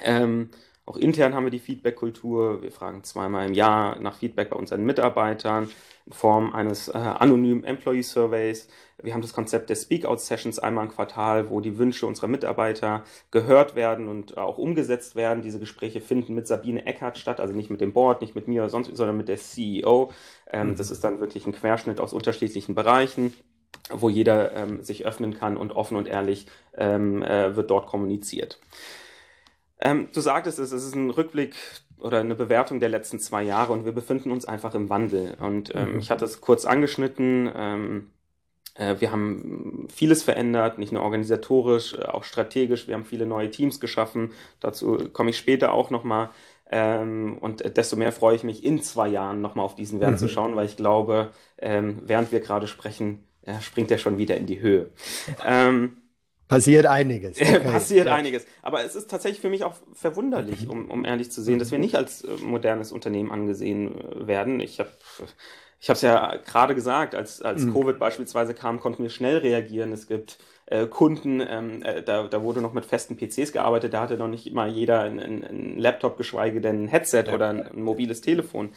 [0.00, 0.50] Ähm,
[0.86, 2.62] auch intern haben wir die Feedback-Kultur.
[2.62, 5.70] Wir fragen zweimal im Jahr nach Feedback bei unseren Mitarbeitern
[6.06, 8.68] in Form eines äh, anonymen Employee Surveys.
[9.02, 13.74] Wir haben das Konzept der Speak-Out-Sessions einmal im Quartal, wo die Wünsche unserer Mitarbeiter gehört
[13.74, 15.42] werden und auch umgesetzt werden.
[15.42, 18.62] Diese Gespräche finden mit Sabine Eckert statt, also nicht mit dem Board, nicht mit mir
[18.62, 20.12] oder sonst, sondern mit der CEO.
[20.50, 20.76] Ähm, mhm.
[20.76, 23.34] Das ist dann wirklich ein Querschnitt aus unterschiedlichen Bereichen
[23.90, 28.58] wo jeder ähm, sich öffnen kann und offen und ehrlich ähm, äh, wird dort kommuniziert.
[29.80, 31.54] Ähm, du sagtest es, es ist ein Rückblick
[31.98, 35.36] oder eine Bewertung der letzten zwei Jahre und wir befinden uns einfach im Wandel.
[35.40, 35.98] Und ähm, mhm.
[35.98, 37.50] ich hatte es kurz angeschnitten.
[37.54, 38.10] Ähm,
[38.74, 42.88] äh, wir haben vieles verändert, nicht nur organisatorisch, äh, auch strategisch.
[42.88, 44.32] Wir haben viele neue Teams geschaffen.
[44.60, 46.30] Dazu komme ich später auch nochmal.
[46.70, 50.18] Ähm, und desto mehr freue ich mich, in zwei Jahren nochmal auf diesen Wert mhm.
[50.18, 54.36] zu schauen, weil ich glaube, ähm, während wir gerade sprechen, äh, springt er schon wieder
[54.36, 54.90] in die Höhe.
[56.48, 57.38] Passiert einiges.
[57.40, 57.60] Okay.
[57.60, 58.14] Passiert ja.
[58.14, 58.46] einiges.
[58.62, 61.78] Aber es ist tatsächlich für mich auch verwunderlich, um, um ehrlich zu sehen, dass wir
[61.78, 64.60] nicht als äh, modernes Unternehmen angesehen äh, werden.
[64.60, 64.90] Ich habe
[65.80, 67.74] ich habe es ja gerade gesagt, als, als mhm.
[67.74, 69.92] Covid beispielsweise kam, konnten wir schnell reagieren.
[69.92, 74.00] Es gibt äh, Kunden, ähm, äh, da, da wurde noch mit festen PCs gearbeitet, da
[74.00, 78.22] hatte noch nicht immer jeder einen Laptop, geschweige denn ein Headset oder ein, ein, mobiles
[78.22, 78.70] Telefon.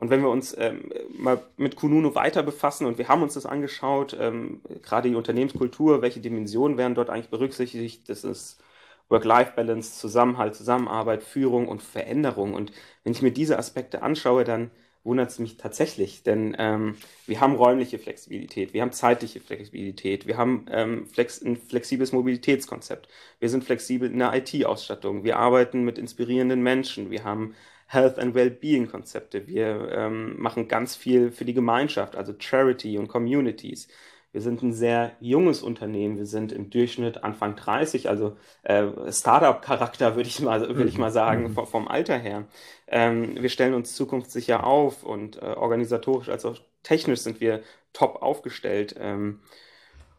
[0.00, 3.44] Und wenn wir uns ähm, mal mit Kununu weiter befassen und wir haben uns das
[3.44, 8.62] angeschaut, ähm, gerade die Unternehmenskultur, welche Dimensionen werden dort eigentlich berücksichtigt, das ist
[9.10, 12.54] Work-Life-Balance, Zusammenhalt, Zusammenarbeit, Führung und Veränderung.
[12.54, 12.72] Und
[13.04, 14.70] wenn ich mir diese Aspekte anschaue, dann
[15.04, 20.36] wundert es mich tatsächlich, denn ähm, wir haben räumliche Flexibilität, wir haben zeitliche Flexibilität, wir
[20.36, 23.08] haben ähm, flex ein flexibles Mobilitätskonzept,
[23.38, 27.54] wir sind flexibel in der IT-Ausstattung, wir arbeiten mit inspirierenden Menschen, wir haben
[27.90, 33.88] Health and Wellbeing-Konzepte, wir ähm, machen ganz viel für die Gemeinschaft, also Charity und Communities.
[34.30, 36.16] Wir sind ein sehr junges Unternehmen.
[36.16, 41.10] Wir sind im Durchschnitt Anfang 30, also äh, Startup-Charakter würde ich mal, würde ich mal
[41.10, 41.54] sagen, mhm.
[41.54, 42.46] vom, vom Alter her.
[42.86, 47.60] Ähm, wir stellen uns zukunftssicher auf und äh, organisatorisch als auch technisch sind wir
[47.92, 48.94] top aufgestellt.
[49.00, 49.40] Ähm,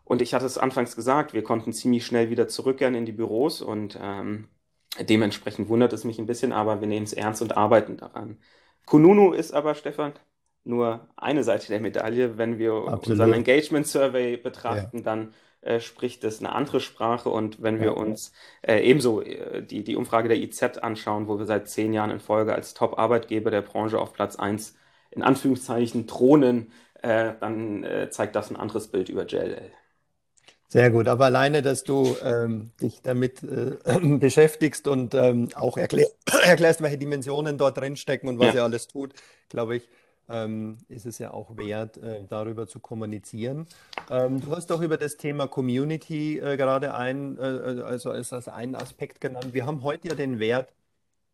[0.03, 3.61] und ich hatte es anfangs gesagt, wir konnten ziemlich schnell wieder zurückkehren in die Büros
[3.61, 4.49] und ähm,
[4.99, 8.37] dementsprechend wundert es mich ein bisschen, aber wir nehmen es ernst und arbeiten daran.
[8.85, 10.13] Kununu ist aber, Stefan,
[10.63, 12.37] nur eine Seite der Medaille.
[12.37, 13.07] Wenn wir Absolut.
[13.07, 15.03] unseren Engagement Survey betrachten, ja.
[15.03, 17.29] dann äh, spricht es eine andere Sprache.
[17.29, 17.93] Und wenn wir ja.
[17.93, 22.11] uns äh, ebenso äh, die, die Umfrage der IZ anschauen, wo wir seit zehn Jahren
[22.11, 24.77] in Folge als Top-Arbeitgeber der Branche auf Platz 1
[25.11, 29.71] in Anführungszeichen thronen, äh, dann äh, zeigt das ein anderes Bild über JLL.
[30.71, 33.75] Sehr gut, aber alleine, dass du ähm, dich damit äh,
[34.19, 36.07] beschäftigst und ähm, auch erklär
[36.43, 38.53] erklärst, welche Dimensionen dort drin stecken und was ja.
[38.53, 39.13] ihr alles tut,
[39.49, 39.89] glaube ich,
[40.29, 43.67] ähm, ist es ja auch wert, äh, darüber zu kommunizieren.
[44.09, 48.31] Ähm, du hast doch über das Thema Community äh, gerade ein, äh, äh also als,
[48.31, 49.49] als einen Aspekt genannt.
[49.51, 50.71] Wir haben heute ja den Wert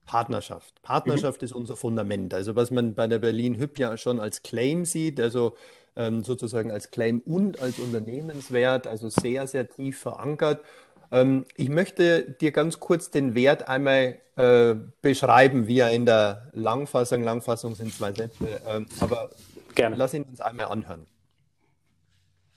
[0.07, 0.81] Partnerschaft.
[0.81, 1.45] Partnerschaft mhm.
[1.45, 2.33] ist unser Fundament.
[2.33, 5.55] Also was man bei der Berlin Hüb ja schon als Claim sieht, also
[5.97, 10.63] ähm, sozusagen als Claim und als Unternehmenswert, also sehr, sehr tief verankert.
[11.11, 16.49] Ähm, ich möchte dir ganz kurz den Wert einmal äh, beschreiben, wie er in der
[16.53, 19.31] Langfassung, Langfassung sind zwei Sätze, ähm, aber
[19.75, 19.95] Gerne.
[19.95, 21.07] lass ihn uns einmal anhören.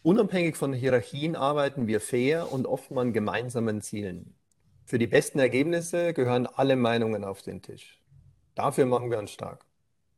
[0.03, 4.35] Unabhängig von Hierarchien arbeiten wir fair und oft an gemeinsamen Zielen.
[4.85, 8.01] Für die besten Ergebnisse gehören alle Meinungen auf den Tisch.
[8.55, 9.65] Dafür machen wir uns stark.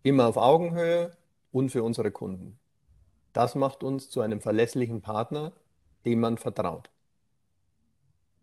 [0.02, 1.16] Immer auf Augenhöhe
[1.50, 2.58] und für unsere Kunden.
[3.33, 5.53] Das macht uns zu einem verlässlichen Partner,
[6.05, 6.90] dem man vertraut.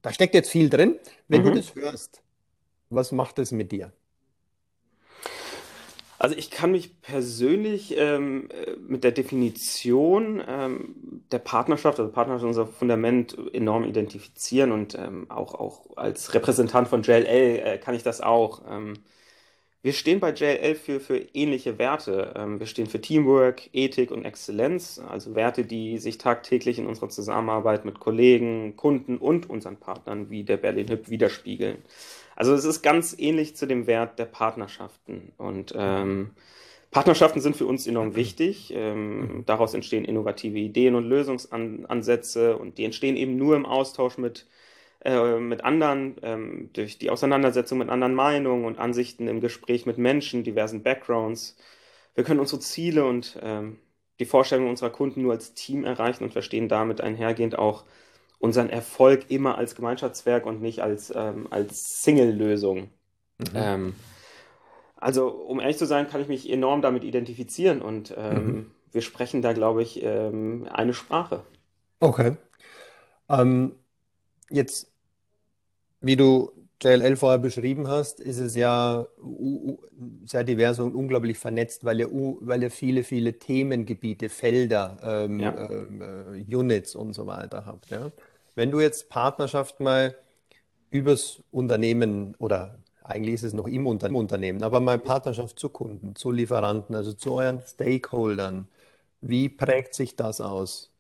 [0.02, 0.98] Da steckt jetzt viel drin.
[1.28, 1.46] Wenn mhm.
[1.46, 2.22] du das hörst,
[2.90, 3.92] was macht es mit dir?
[6.18, 8.50] Also ich kann mich persönlich ähm,
[8.86, 15.54] mit der Definition ähm, der Partnerschaft, also Partnerschaft unser Fundament, enorm identifizieren und ähm, auch,
[15.54, 17.26] auch als Repräsentant von JLL
[17.64, 18.62] äh, kann ich das auch.
[19.82, 22.34] Wir stehen bei JLL für, für ähnliche Werte.
[22.36, 27.08] Ähm, wir stehen für Teamwork, Ethik und Exzellenz, also Werte, die sich tagtäglich in unserer
[27.08, 31.78] Zusammenarbeit mit Kollegen, Kunden und unseren Partnern wie der Berlin Hip widerspiegeln.
[32.36, 35.32] Also es ist ganz ähnlich zu dem Wert der Partnerschaften.
[35.38, 36.32] Und ähm,
[36.92, 38.74] Partnerschaften sind für uns enorm wichtig.
[38.76, 44.46] Ähm, daraus entstehen innovative Ideen und Lösungsansätze und die entstehen eben nur im Austausch mit
[45.02, 49.98] äh, mit anderen, ähm, durch die Auseinandersetzung mit anderen Meinungen und Ansichten im Gespräch mit
[49.98, 51.56] Menschen, diversen Backgrounds.
[52.16, 53.80] Wir können unsere Ziele und ähm,
[54.20, 57.86] die Vorstellungen unserer Kunden nur als Team erreichen und verstehen damit einhergehend auch
[58.40, 62.90] unseren Erfolg immer als Gemeinschaftswerk und nicht als, ähm, als Single-Lösung.
[63.38, 63.46] Mhm.
[63.54, 63.96] Ähm,
[64.96, 68.72] also, um ehrlich zu sein, kann ich mich enorm damit identifizieren und ähm, mhm.
[68.92, 71.44] wir sprechen da, glaube ich, ähm, eine Sprache.
[72.02, 72.36] Okay.
[73.30, 73.76] Ähm,
[74.50, 74.89] jetzt
[76.02, 79.06] wie du JLL vorher beschrieben hast, ist es ja
[80.26, 85.70] sehr divers und unglaublich vernetzt, weil ihr, weil ihr viele, viele Themengebiete, Felder, ähm, ja.
[85.70, 87.90] äh, Units und so weiter habt.
[87.90, 88.12] Ja?
[88.56, 90.16] Wenn du jetzt Partnerschaft mal
[90.90, 96.32] übers Unternehmen oder eigentlich ist es noch im Unternehmen, aber mal Partnerschaft zu Kunden, zu
[96.32, 98.68] Lieferanten, also zu euren Stakeholdern,
[99.22, 100.92] wie prägt sich das aus?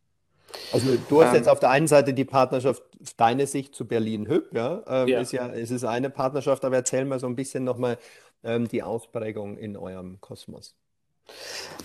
[0.72, 2.84] Also du hast ähm, jetzt auf der einen Seite die Partnerschaft,
[3.18, 5.20] deine Sicht zu Berlin Hüb, ja, ähm, ja.
[5.20, 7.98] Ist ja, es ist eine Partnerschaft, aber erzähl mal so ein bisschen nochmal
[8.44, 10.76] ähm, die Ausprägung in eurem Kosmos.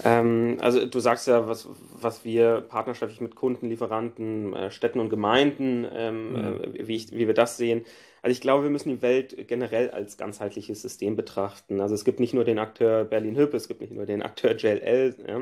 [0.05, 1.69] Ähm, also du sagst ja, was,
[2.01, 6.37] was wir partnerschaftlich mit Kunden, Lieferanten, äh, Städten und Gemeinden, ähm, mhm.
[6.37, 7.85] äh, wie, ich, wie wir das sehen.
[8.23, 11.81] Also ich glaube, wir müssen die Welt generell als ganzheitliches System betrachten.
[11.81, 14.57] Also es gibt nicht nur den Akteur Berlin Hüb, es gibt nicht nur den Akteur
[14.57, 15.15] JLL.
[15.29, 15.41] Ja?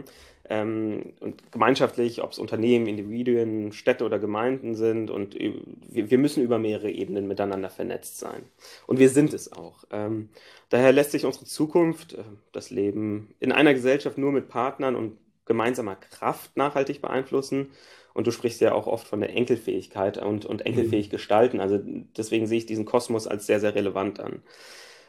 [0.48, 5.10] Ähm, und gemeinschaftlich, ob es Unternehmen, Individuen, Städte oder Gemeinden sind.
[5.10, 8.42] Und wir, wir, müssen über mehrere Ebenen miteinander vernetzt sein.
[8.86, 9.84] Und wir sind es auch.
[9.90, 10.30] Ähm,
[10.68, 15.16] daher lässt sich unsere Zukunft, äh, das Leben in einer Gesellschaft nur mit Partnern und
[15.44, 17.68] gemeinsamer Kraft nachhaltig beeinflussen.
[18.14, 21.12] Und du sprichst ja auch oft von der Enkelfähigkeit und, und enkelfähig mhm.
[21.12, 21.60] gestalten.
[21.60, 21.78] Also
[22.16, 24.42] deswegen sehe ich diesen Kosmos als sehr, sehr relevant an.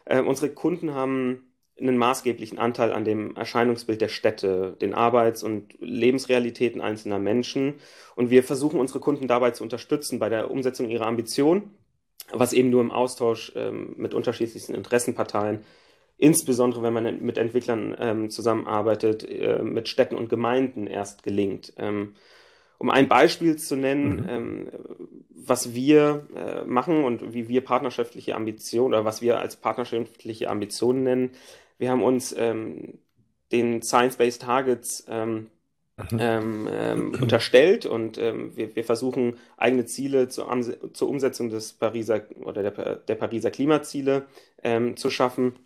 [0.06, 5.73] Äh, unsere Kunden haben einen maßgeblichen Anteil an dem Erscheinungsbild der Städte, den Arbeits- und
[5.79, 7.75] Lebensrealitäten einzelner Menschen.
[8.15, 11.71] Und wir versuchen unsere Kunden dabei zu unterstützen bei der Umsetzung ihrer Ambitionen,
[12.31, 15.62] was eben nur im Austausch ähm, mit unterschiedlichsten Interessenparteien,
[16.17, 21.73] insbesondere wenn man mit Entwicklern ähm, zusammenarbeitet, äh, mit Städten und Gemeinden erst gelingt.
[21.77, 22.13] Ähm,
[22.77, 24.29] um ein Beispiel zu nennen, mhm.
[24.29, 24.67] ähm,
[25.29, 31.03] was wir äh, machen und wie wir partnerschaftliche Ambitionen oder was wir als partnerschaftliche Ambitionen
[31.03, 31.31] nennen,
[31.84, 32.98] wir haben uns ähm,
[33.52, 35.50] den Science-Based Targets ähm,
[35.98, 36.17] mhm.
[36.17, 40.48] ähm, ähm, unterstellt und ähm, wir, wir, versuchen eigene Ziele zur,
[40.93, 44.28] zur, Umsetzung des Pariser oder der, der Pariser Klimaziele
[44.63, 45.58] ähm, zu schaffen.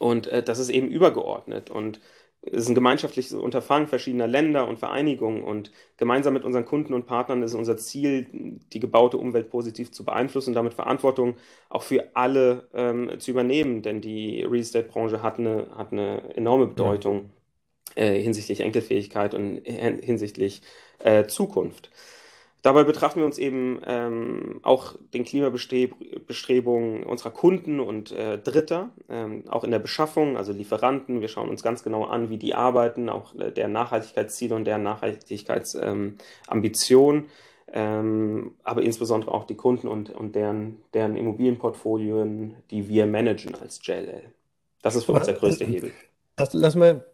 [0.00, 1.70] Und äh, das ist eben übergeordnet.
[1.70, 2.00] Und
[2.42, 7.42] ist ein gemeinschaftliches Unterfangen verschiedener Länder und Vereinigungen und gemeinsam mit unseren Kunden und Partnern
[7.42, 8.26] ist unser Ziel,
[8.72, 11.36] die gebaute Umwelt positiv zu beeinflussen und damit Verantwortung
[11.68, 16.66] auch für alle ähm, zu übernehmen, denn die Real Estate-Branche hat eine, hat eine enorme
[16.66, 17.30] Bedeutung
[17.94, 20.62] äh, hinsichtlich Enkelfähigkeit und hinsichtlich
[20.98, 21.90] äh, Zukunft.
[22.62, 29.42] Dabei betrachten wir uns eben ähm, auch den Klimabestrebungen unserer Kunden und äh, Dritter, ähm,
[29.48, 31.20] auch in der Beschaffung, also Lieferanten.
[31.20, 34.84] Wir schauen uns ganz genau an, wie die arbeiten, auch äh, deren Nachhaltigkeitsziele und deren
[34.84, 37.24] Nachhaltigkeitsambitionen,
[37.72, 43.80] ähm, aber insbesondere auch die Kunden und, und deren, deren Immobilienportfolien, die wir managen als
[43.82, 44.22] JLL.
[44.82, 45.90] Das ist für uns der größte Hebel.
[46.36, 47.04] Das, lass mal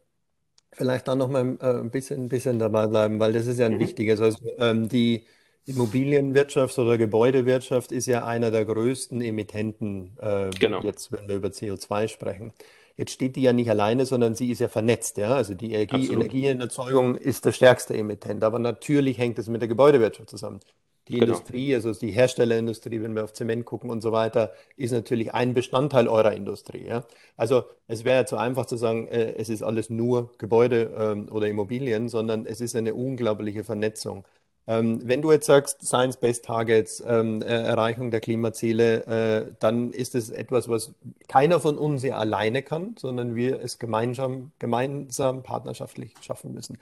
[0.73, 3.65] vielleicht da noch mal äh, ein bisschen, ein bisschen dabei bleiben, weil das ist ja
[3.65, 3.81] ein mhm.
[3.81, 4.21] wichtiges.
[4.21, 5.25] Also, ähm, die
[5.69, 10.81] Immobilienwirtschaft oder Gebäudewirtschaft ist ja einer der größten Emittenten, äh, genau.
[10.83, 12.53] jetzt wenn wir über CO2 sprechen.
[12.97, 15.19] Jetzt steht die ja nicht alleine, sondern sie ist ja vernetzt.
[15.19, 15.35] Ja?
[15.37, 18.43] Also die Energie, Energieerzeugung ist der stärkste Emittent.
[18.43, 20.59] Aber natürlich hängt es mit der Gebäudewirtschaft zusammen.
[21.07, 21.27] Die genau.
[21.27, 25.55] Industrie, also die Herstellerindustrie, wenn wir auf Zement gucken und so weiter, ist natürlich ein
[25.55, 26.87] Bestandteil eurer Industrie.
[26.87, 27.05] Ja?
[27.37, 31.29] Also es wäre ja zu einfach zu sagen, äh, es ist alles nur Gebäude ähm,
[31.31, 34.25] oder Immobilien, sondern es ist eine unglaubliche Vernetzung.
[34.69, 40.15] Ähm, wenn du jetzt sagst, Science-Based Targets, ähm, äh, Erreichung der Klimaziele, äh, dann ist
[40.15, 40.93] es etwas, was
[41.27, 46.77] keiner von uns ja alleine kann, sondern wir es gemeinsam, gemeinsam partnerschaftlich schaffen müssen.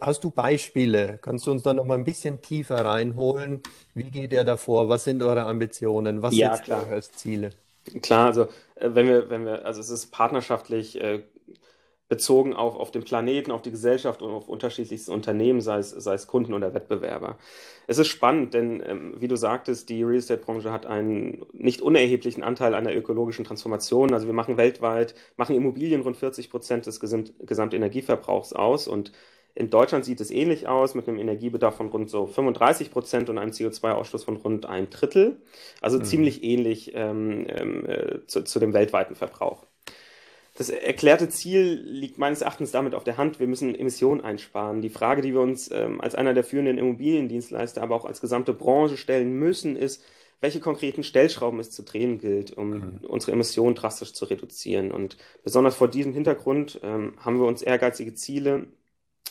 [0.00, 1.18] Hast du Beispiele?
[1.20, 3.62] Kannst du uns da noch mal ein bisschen tiefer reinholen?
[3.94, 4.88] Wie geht ihr davor?
[4.88, 6.22] Was sind eure Ambitionen?
[6.22, 7.50] Was ja, sind eure Ziele?
[8.00, 8.42] Klar, also
[8.76, 11.22] äh, wenn wir, wenn wir, also es ist partnerschaftlich äh,
[12.12, 16.12] bezogen auf, auf den Planeten, auf die Gesellschaft und auf unterschiedlichste Unternehmen, sei es, sei
[16.12, 17.38] es Kunden oder Wettbewerber.
[17.86, 22.42] Es ist spannend, denn ähm, wie du sagtest, die Real Estate-Branche hat einen nicht unerheblichen
[22.42, 24.12] Anteil an der ökologischen Transformation.
[24.12, 29.12] Also wir machen weltweit, machen Immobilien rund 40 Prozent des Gesamt Gesamtenergieverbrauchs aus und
[29.54, 33.38] in Deutschland sieht es ähnlich aus, mit einem Energiebedarf von rund so 35 Prozent und
[33.38, 35.40] einem CO2-Ausstoß von rund einem Drittel.
[35.80, 36.04] Also mhm.
[36.04, 39.64] ziemlich ähnlich ähm, ähm äh, zu, zu dem weltweiten Verbrauch.
[40.54, 43.40] Das erklärte Ziel liegt meines Erachtens damit auf der Hand.
[43.40, 44.82] Wir müssen Emissionen einsparen.
[44.82, 48.52] Die Frage, die wir uns ähm, als einer der führenden Immobiliendienstleister, aber auch als gesamte
[48.52, 50.04] Branche stellen müssen, ist,
[50.42, 52.98] welche konkreten Stellschrauben es zu drehen gilt, um mhm.
[53.08, 54.90] unsere Emissionen drastisch zu reduzieren.
[54.90, 58.66] Und besonders vor diesem Hintergrund ähm, haben wir uns ehrgeizige Ziele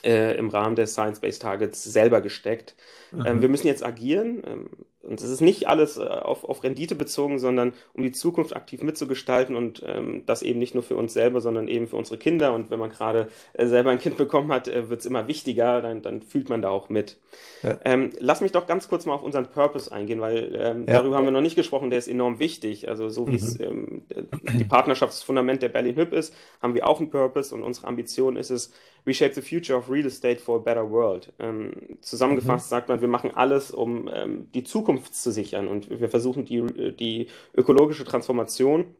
[0.03, 2.75] äh, im Rahmen der Science-Based Targets selber gesteckt.
[3.11, 3.25] Mhm.
[3.25, 4.41] Ähm, wir müssen jetzt agieren.
[4.45, 4.69] Ähm,
[5.11, 8.81] und es ist nicht alles äh, auf, auf Rendite bezogen, sondern um die Zukunft aktiv
[8.81, 12.53] mitzugestalten und ähm, das eben nicht nur für uns selber, sondern eben für unsere Kinder.
[12.53, 15.81] Und wenn man gerade äh, selber ein Kind bekommen hat, äh, wird es immer wichtiger,
[15.81, 17.17] dann, dann fühlt man da auch mit.
[17.61, 17.77] Ja.
[17.83, 20.93] Ähm, lass mich doch ganz kurz mal auf unseren Purpose eingehen, weil ähm, ja.
[20.93, 22.87] darüber haben wir noch nicht gesprochen, der ist enorm wichtig.
[22.87, 23.65] Also so wie es mhm.
[23.65, 28.37] ähm, die Partnerschaftsfundament der Berlin Hüb ist, haben wir auch einen Purpose und unsere Ambition
[28.37, 28.71] ist es,
[29.05, 31.33] Reshape the Future of Real Estate for a Better World.
[31.39, 32.69] Ähm, zusammengefasst mhm.
[32.69, 36.93] sagt man, wir machen alles, um ähm, die Zukunft zu sichern und wir versuchen die,
[36.93, 38.95] die ökologische Transformation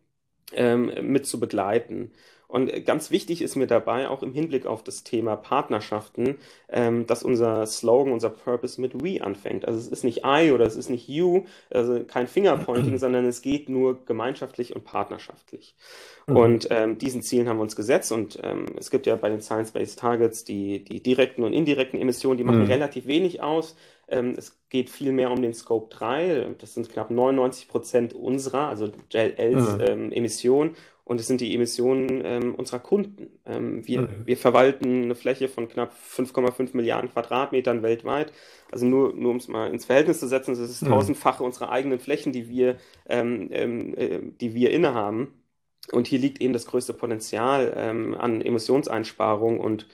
[0.54, 2.12] ähm, mit zu begleiten.
[2.52, 6.36] Und ganz wichtig ist mir dabei auch im Hinblick auf das Thema Partnerschaften,
[6.68, 9.66] ähm, dass unser Slogan, unser Purpose mit We anfängt.
[9.66, 13.42] Also es ist nicht I oder es ist nicht You, also kein Fingerpointing, sondern es
[13.42, 15.76] geht nur gemeinschaftlich und partnerschaftlich.
[16.28, 16.36] Mhm.
[16.36, 19.40] Und ähm, diesen Zielen haben wir uns gesetzt und ähm, es gibt ja bei den
[19.40, 22.68] Science-Based Targets die, die direkten und indirekten Emissionen, die machen mhm.
[22.68, 23.78] relativ wenig aus.
[24.10, 26.56] Ähm, es geht viel mehr um den Scope 3.
[26.60, 29.82] Das sind knapp 99 Prozent unserer, also JLLs mhm.
[29.82, 30.76] ähm, Emissionen.
[31.12, 33.38] Und es sind die Emissionen ähm, unserer Kunden.
[33.46, 34.08] Ähm, wir, mhm.
[34.24, 38.32] wir verwalten eine Fläche von knapp 5,5 Milliarden Quadratmetern weltweit.
[38.72, 40.88] Also nur, nur um es mal ins Verhältnis zu setzen, das ist mhm.
[40.88, 42.78] tausendfache unserer eigenen Flächen, die wir,
[43.10, 45.34] ähm, ähm, äh, die wir innehaben.
[45.92, 49.90] Und hier liegt eben das größte Potenzial ähm, an Emissionseinsparung und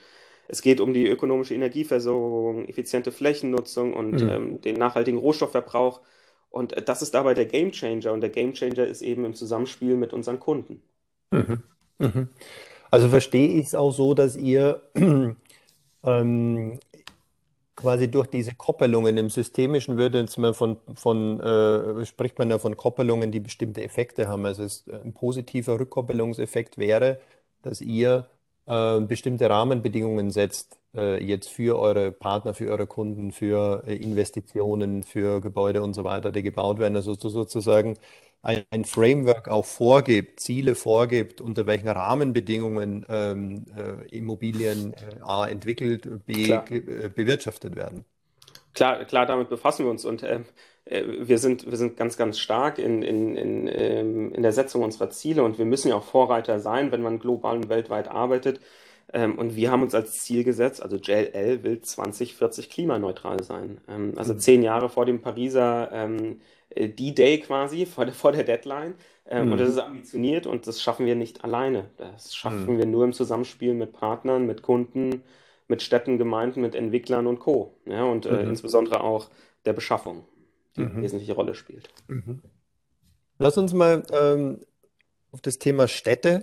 [0.46, 4.28] Es geht um die ökonomische Energieversorgung, effiziente Flächennutzung und mhm.
[4.28, 6.00] ähm, den nachhaltigen Rohstoffverbrauch.
[6.48, 8.12] Und äh, das ist dabei der Gamechanger.
[8.12, 10.80] Und der Gamechanger ist eben im Zusammenspiel mit unseren Kunden.
[11.30, 11.62] Mhm.
[11.98, 12.28] Mhm.
[12.90, 14.82] Also verstehe ich es auch so, dass ihr
[16.04, 16.80] ähm,
[17.76, 22.58] quasi durch diese Koppelungen im Systemischen würde jetzt mal von, von äh, spricht man ja
[22.58, 24.46] von Koppelungen, die bestimmte Effekte haben.
[24.46, 27.20] Also es, ein positiver Rückkoppelungseffekt wäre,
[27.62, 28.28] dass ihr
[28.66, 35.04] äh, bestimmte Rahmenbedingungen setzt, äh, jetzt für eure Partner, für eure Kunden, für äh, Investitionen,
[35.04, 36.96] für Gebäude und so weiter, die gebaut werden.
[36.96, 37.96] Also sozusagen
[38.42, 46.24] ein, Framework auch vorgibt, Ziele vorgibt, unter welchen Rahmenbedingungen ähm, äh, Immobilien äh, A entwickelt,
[46.26, 48.04] B äh, bewirtschaftet werden.
[48.74, 50.40] Klar, klar, damit befassen wir uns und äh,
[50.84, 54.82] äh, wir, sind, wir sind ganz, ganz stark in, in, in, ähm, in der Setzung
[54.82, 58.60] unserer Ziele und wir müssen ja auch Vorreiter sein, wenn man global und weltweit arbeitet.
[59.12, 63.80] Ähm, und wir haben uns als Ziel gesetzt, also JLL will 2040 klimaneutral sein.
[63.88, 64.38] Ähm, also mhm.
[64.38, 65.90] zehn Jahre vor dem Pariser
[66.78, 68.94] äh, D-Day quasi, vor der, vor der Deadline.
[69.30, 69.52] Ähm, mhm.
[69.52, 71.90] Und das ist ambitioniert und das schaffen wir nicht alleine.
[71.96, 72.78] Das schaffen mhm.
[72.78, 75.22] wir nur im Zusammenspiel mit Partnern, mit Kunden,
[75.68, 77.74] mit Städten, Gemeinden, mit Entwicklern und Co.
[77.84, 78.50] Ja, und äh, mhm.
[78.50, 79.28] insbesondere auch
[79.66, 80.24] der Beschaffung,
[80.76, 81.02] die eine mhm.
[81.02, 81.90] wesentliche Rolle spielt.
[82.06, 82.40] Mhm.
[83.38, 84.60] Lass uns mal ähm,
[85.30, 86.42] auf das Thema Städte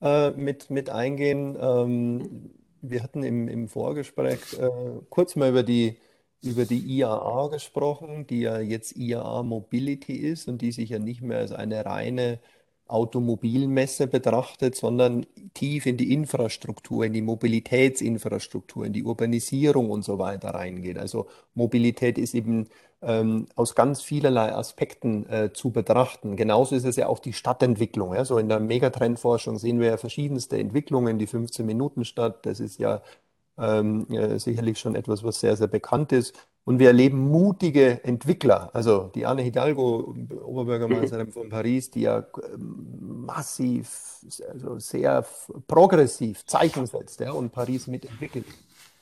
[0.00, 1.56] äh, mit, mit eingehen.
[1.60, 4.70] Ähm, wir hatten im, im Vorgespräch äh,
[5.10, 5.98] kurz mal über die,
[6.42, 11.22] über die IAA gesprochen, die ja jetzt IAA Mobility ist und die sich ja nicht
[11.22, 12.40] mehr als eine reine
[12.88, 15.24] Automobilmesse betrachtet, sondern
[15.54, 20.98] tief in die Infrastruktur, in die Mobilitätsinfrastruktur, in die Urbanisierung und so weiter reingeht.
[20.98, 22.68] Also Mobilität ist eben
[23.00, 26.36] ähm, aus ganz vielerlei Aspekten äh, zu betrachten.
[26.36, 28.14] Genauso ist es ja auch die Stadtentwicklung.
[28.14, 28.24] Ja?
[28.24, 33.00] So in der Megatrendforschung sehen wir ja verschiedenste Entwicklungen, die 15-Minuten-Stadt, das ist ja
[33.58, 36.34] ähm, äh, sicherlich schon etwas, was sehr, sehr bekannt ist.
[36.64, 43.24] Und wir erleben mutige Entwickler, also die Anne Hidalgo, Oberbürgermeisterin von Paris, die ja ähm,
[43.26, 45.24] massiv, also sehr
[45.66, 48.46] progressiv Zeichen setzt ja, und Paris mitentwickelt.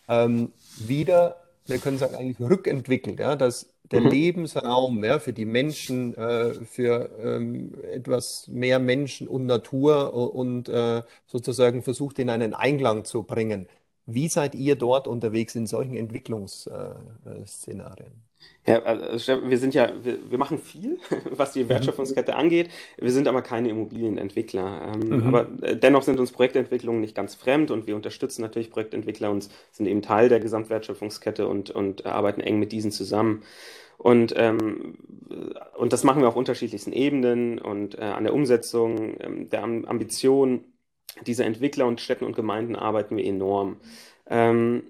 [0.08, 1.36] Ähm, wieder,
[1.66, 4.08] wir können sagen, eigentlich rückentwickelt, ja, dass der mhm.
[4.08, 11.02] Lebensraum ja, für die Menschen, äh, für ähm, etwas mehr Menschen und Natur und äh,
[11.26, 13.68] sozusagen versucht, in einen Einklang zu bringen.
[14.06, 18.30] Wie seid ihr dort unterwegs in solchen Entwicklungsszenarien?
[18.66, 20.98] Ja, also wir sind ja, wir, wir, machen viel,
[21.30, 21.70] was die mhm.
[21.70, 22.70] Wertschöpfungskette angeht.
[22.98, 24.92] Wir sind aber keine Immobilienentwickler.
[24.94, 25.26] Ähm, mhm.
[25.26, 29.48] Aber äh, dennoch sind uns Projektentwicklungen nicht ganz fremd und wir unterstützen natürlich Projektentwickler und
[29.72, 33.42] sind eben Teil der Gesamtwertschöpfungskette und, und arbeiten eng mit diesen zusammen.
[33.98, 34.96] Und, ähm,
[35.76, 40.64] und das machen wir auf unterschiedlichsten Ebenen und äh, an der Umsetzung ähm, der Ambition
[41.26, 43.80] dieser Entwickler und Städten und Gemeinden arbeiten wir enorm.
[44.26, 44.84] Ähm,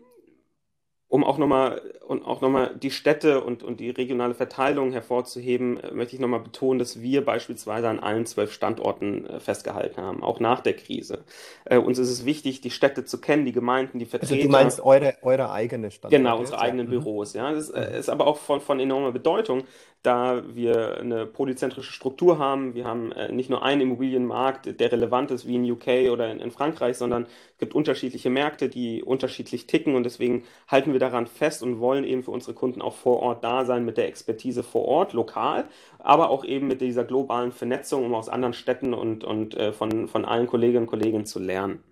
[1.09, 5.92] um auch nochmal und auch nochmal die Städte und, und die regionale Verteilung hervorzuheben, äh,
[5.92, 10.40] möchte ich nochmal betonen, dass wir beispielsweise an allen zwölf Standorten äh, festgehalten haben, auch
[10.40, 11.23] nach der Krise.
[11.66, 14.35] Äh, uns ist es wichtig, die Städte zu kennen, die Gemeinden, die Vertreter.
[14.35, 16.20] Also du meinst eure, eure eigene Standorte?
[16.20, 16.99] Genau, unsere eigenen ja.
[16.99, 17.05] Mhm.
[17.05, 17.33] Büros.
[17.35, 19.62] Ja, das äh, ist aber auch von, von enormer Bedeutung,
[20.03, 22.75] da wir eine polyzentrische Struktur haben.
[22.75, 26.51] Wir haben nicht nur einen Immobilienmarkt, der relevant ist wie in UK oder in, in,
[26.51, 31.62] Frankreich, sondern es gibt unterschiedliche Märkte, die unterschiedlich ticken und deswegen halten wir daran fest
[31.62, 34.85] und wollen eben für unsere Kunden auch vor Ort da sein mit der Expertise vor
[34.87, 35.67] Ort, lokal,
[35.99, 40.09] aber auch eben mit dieser globalen Vernetzung, um aus anderen Städten und, und äh, von,
[40.09, 41.83] von allen Kolleginnen und Kollegen zu lernen.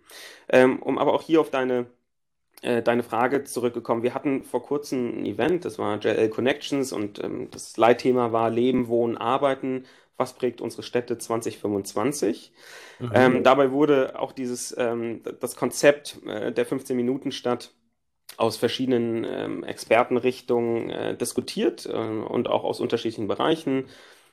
[0.49, 1.87] Ähm, um aber auch hier auf deine
[2.63, 4.03] äh, deine Frage zurückgekommen.
[4.03, 8.51] Wir hatten vor kurzem ein Event, das war JL Connections und ähm, das Leitthema war
[8.51, 9.85] Leben, Wohnen, Arbeiten.
[10.17, 12.53] Was prägt unsere Städte 2025?
[12.99, 13.11] Mhm.
[13.15, 17.73] Ähm, dabei wurde auch dieses, ähm, das Konzept äh, der 15-Minuten-Stadt
[18.39, 23.85] aus verschiedenen ähm, Expertenrichtungen äh, diskutiert äh, und auch aus unterschiedlichen Bereichen.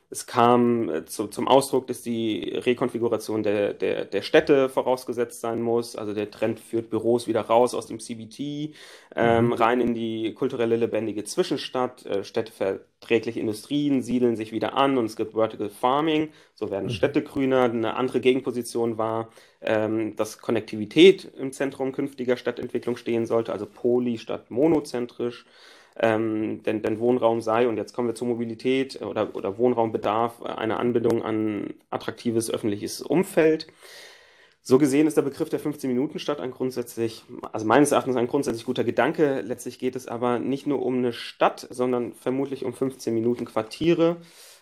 [0.08, 5.60] Es kam äh, zu, zum Ausdruck, dass die Rekonfiguration der, der, der Städte vorausgesetzt sein
[5.60, 5.96] muss.
[5.96, 8.74] Also der Trend führt Büros wieder raus aus dem CBT,
[9.16, 9.52] ähm, mhm.
[9.52, 12.06] rein in die kulturelle lebendige Zwischenstadt.
[12.06, 16.28] Äh, städteverträgliche Industrien siedeln sich wieder an und es gibt Vertical Farming.
[16.54, 16.90] So werden mhm.
[16.90, 17.64] Städte grüner.
[17.64, 19.30] Eine andere Gegenposition war,
[19.60, 25.46] ähm, dass Konnektivität im Zentrum künftiger Stadtentwicklung stehen sollte, also poly statt monozentrisch
[25.98, 30.78] ähm, denn, denn Wohnraum sei, und jetzt kommen wir zur Mobilität oder, oder Wohnraumbedarf, eine
[30.78, 33.66] Anbindung an attraktives öffentliches Umfeld.
[34.60, 38.82] So gesehen ist der Begriff der 15-Minuten-Stadt ein grundsätzlich, also meines Erachtens ein grundsätzlich guter
[38.82, 39.40] Gedanke.
[39.42, 44.16] Letztlich geht es aber nicht nur um eine Stadt, sondern vermutlich um 15 Minuten Quartiere.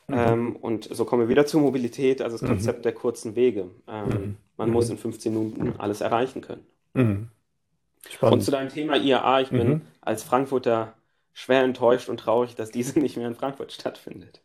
[0.06, 0.14] Mhm.
[0.14, 2.48] Ähm, und so kommen wir wieder zur Mobilität, also das mhm.
[2.48, 2.82] Konzept mhm.
[2.82, 3.70] der kurzen Wege.
[3.88, 4.36] Ähm, mhm.
[4.58, 4.92] Man muss mhm.
[4.92, 6.66] in 15 Minuten alles erreichen können.
[6.92, 7.28] Mhm.
[8.20, 10.92] Und zu deinem Thema IAA, ich bin als Frankfurter
[11.34, 14.40] schwer enttäuscht und traurig, dass diese nicht mehr in Frankfurt stattfindet.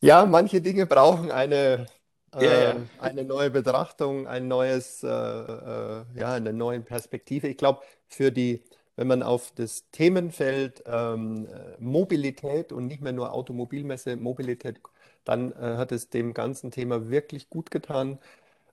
[0.00, 1.86] Ja, manche Dinge brauchen eine,
[2.34, 2.76] äh, ja, ja.
[2.98, 7.48] eine neue Betrachtung, ein neues, äh, äh, ja, eine neue Perspektive.
[7.48, 8.64] Ich glaube, für die,
[8.96, 14.80] wenn man auf das Themenfeld ähm, Mobilität und nicht mehr nur Automobilmesse, Mobilität,
[15.24, 18.18] dann äh, hat es dem ganzen Thema wirklich gut getan.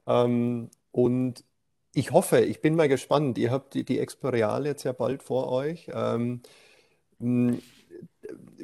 [0.07, 1.43] Ähm, und
[1.93, 3.37] ich hoffe, ich bin mal gespannt.
[3.37, 5.89] Ihr habt die, die Exporeal jetzt ja bald vor euch.
[5.93, 6.41] Ähm,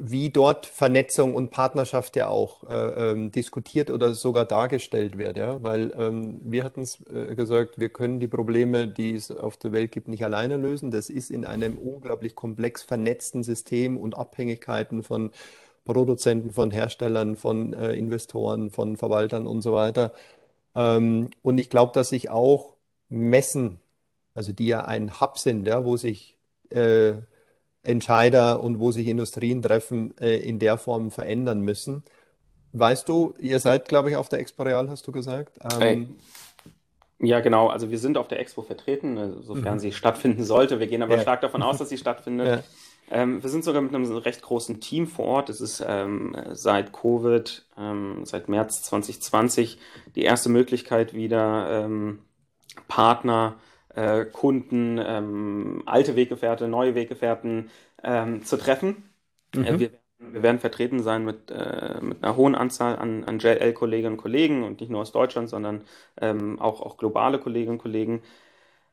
[0.00, 5.36] wie dort Vernetzung und Partnerschaft ja auch äh, ähm, diskutiert oder sogar dargestellt wird.
[5.36, 5.62] Ja?
[5.62, 9.72] Weil ähm, wir hatten es äh, gesagt, wir können die Probleme, die es auf der
[9.72, 10.90] Welt gibt, nicht alleine lösen.
[10.90, 15.30] Das ist in einem unglaublich komplex vernetzten System und Abhängigkeiten von
[15.84, 20.12] Produzenten, von Herstellern, von äh, Investoren, von Verwaltern und so weiter.
[20.74, 22.74] Ähm, und ich glaube, dass sich auch
[23.08, 23.80] Messen,
[24.34, 26.36] also die ja ein Hub sind, ja, wo sich
[26.70, 27.14] äh,
[27.88, 32.04] Entscheider und wo sich Industrien treffen, äh, in der Form verändern müssen.
[32.72, 35.58] Weißt du, ihr seid, glaube ich, auf der Expo Real, hast du gesagt.
[35.80, 36.16] Ähm,
[37.18, 37.68] ja, genau.
[37.68, 39.78] Also wir sind auf der Expo vertreten, äh, sofern mhm.
[39.80, 40.78] sie stattfinden sollte.
[40.78, 41.22] Wir gehen aber ja.
[41.22, 42.46] stark davon aus, dass sie stattfindet.
[42.46, 42.62] Ja.
[43.10, 45.48] Ähm, wir sind sogar mit einem recht großen Team vor Ort.
[45.48, 49.78] Es ist ähm, seit Covid, ähm, seit März 2020
[50.14, 52.18] die erste Möglichkeit wieder ähm,
[52.86, 53.56] Partner
[53.94, 57.70] äh, Kunden, ähm, alte Weggefährte, neue Weggefährten
[58.02, 59.10] ähm, zu treffen.
[59.54, 59.64] Mhm.
[59.64, 64.14] Äh, wir, wir, werden vertreten sein mit, äh, mit einer hohen Anzahl an, an JL-Kolleginnen
[64.14, 65.82] und Kollegen und nicht nur aus Deutschland, sondern
[66.20, 68.22] ähm, auch, auch globale Kolleginnen und Kollegen.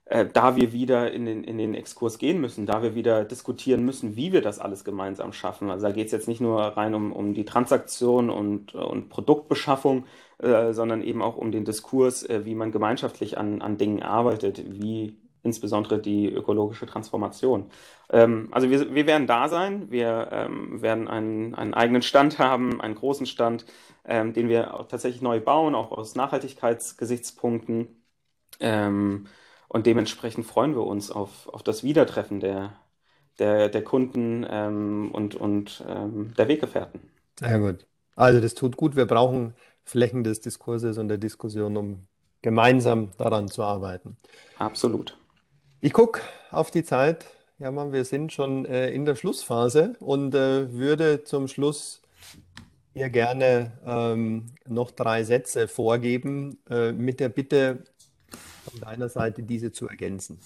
[0.06, 3.84] Äh, da wir wieder in den, in den Exkurs gehen müssen, da wir wieder diskutieren
[3.84, 5.72] müssen, wie wir das alles gemeinsam schaffen.
[5.72, 10.06] Also da geht es jetzt nicht nur rein um, um die Transaktion und, und Produktbeschaffung,
[10.38, 14.64] äh, sondern eben auch um den Diskurs, äh, wie man gemeinschaftlich an, an Dingen arbeitet,
[14.68, 17.72] wie insbesondere die ökologische Transformation.
[18.10, 22.80] Ähm, also wir, wir werden da sein, wir ähm, werden einen, einen eigenen Stand haben,
[22.82, 23.66] einen großen Stand,
[24.06, 27.88] ähm, den wir auch tatsächlich neu bauen, auch aus Nachhaltigkeitsgesichtspunkten.
[28.60, 29.28] Ähm,
[29.68, 32.74] und dementsprechend freuen wir uns auf, auf das Wiedertreffen der,
[33.40, 37.02] der, der Kunden ähm, und, und ähm, der Weggefährten.
[37.40, 37.86] Sehr gut.
[38.16, 38.96] Also das tut gut.
[38.96, 39.54] Wir brauchen
[39.84, 42.08] Flächen des Diskurses und der Diskussion, um
[42.42, 44.18] gemeinsam daran zu arbeiten.
[44.58, 45.18] Absolut.
[45.82, 47.26] Ich gucke auf die Zeit.
[47.58, 52.02] Ja, Mann, wir sind schon äh, in der Schlussphase und äh, würde zum Schluss
[52.94, 57.84] hier gerne ähm, noch drei Sätze vorgeben, äh, mit der Bitte,
[58.76, 60.40] von deiner Seite diese zu ergänzen.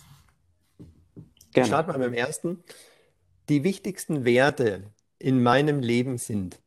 [1.53, 1.67] Gerne.
[1.67, 2.63] Starten wir mit dem ersten.
[3.49, 4.83] Die wichtigsten Werte
[5.17, 6.59] in meinem Leben sind.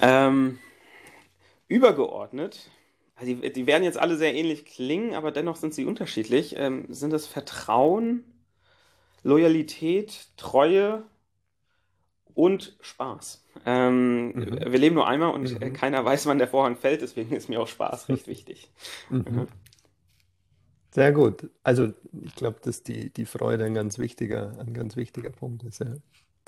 [0.00, 0.58] Ähm,
[1.68, 2.70] übergeordnet,
[3.16, 6.54] also die, die, werden jetzt alle sehr ähnlich klingen, aber dennoch sind sie unterschiedlich.
[6.56, 8.24] Ähm, sind es Vertrauen,
[9.22, 11.04] Loyalität, Treue
[12.34, 13.44] und Spaß?
[13.66, 14.58] Ähm, mhm.
[14.60, 15.72] Wir leben nur einmal und mhm.
[15.72, 18.70] keiner weiß, wann der Vorhang fällt, deswegen ist mir auch Spaß recht wichtig.
[19.10, 19.48] Mhm.
[20.90, 21.50] Sehr gut.
[21.64, 25.80] Also ich glaube, dass die, die Freude ein ganz wichtiger, ein ganz wichtiger Punkt ist.
[25.80, 25.86] Ja.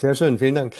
[0.01, 0.77] Sehr schön, vielen Dank.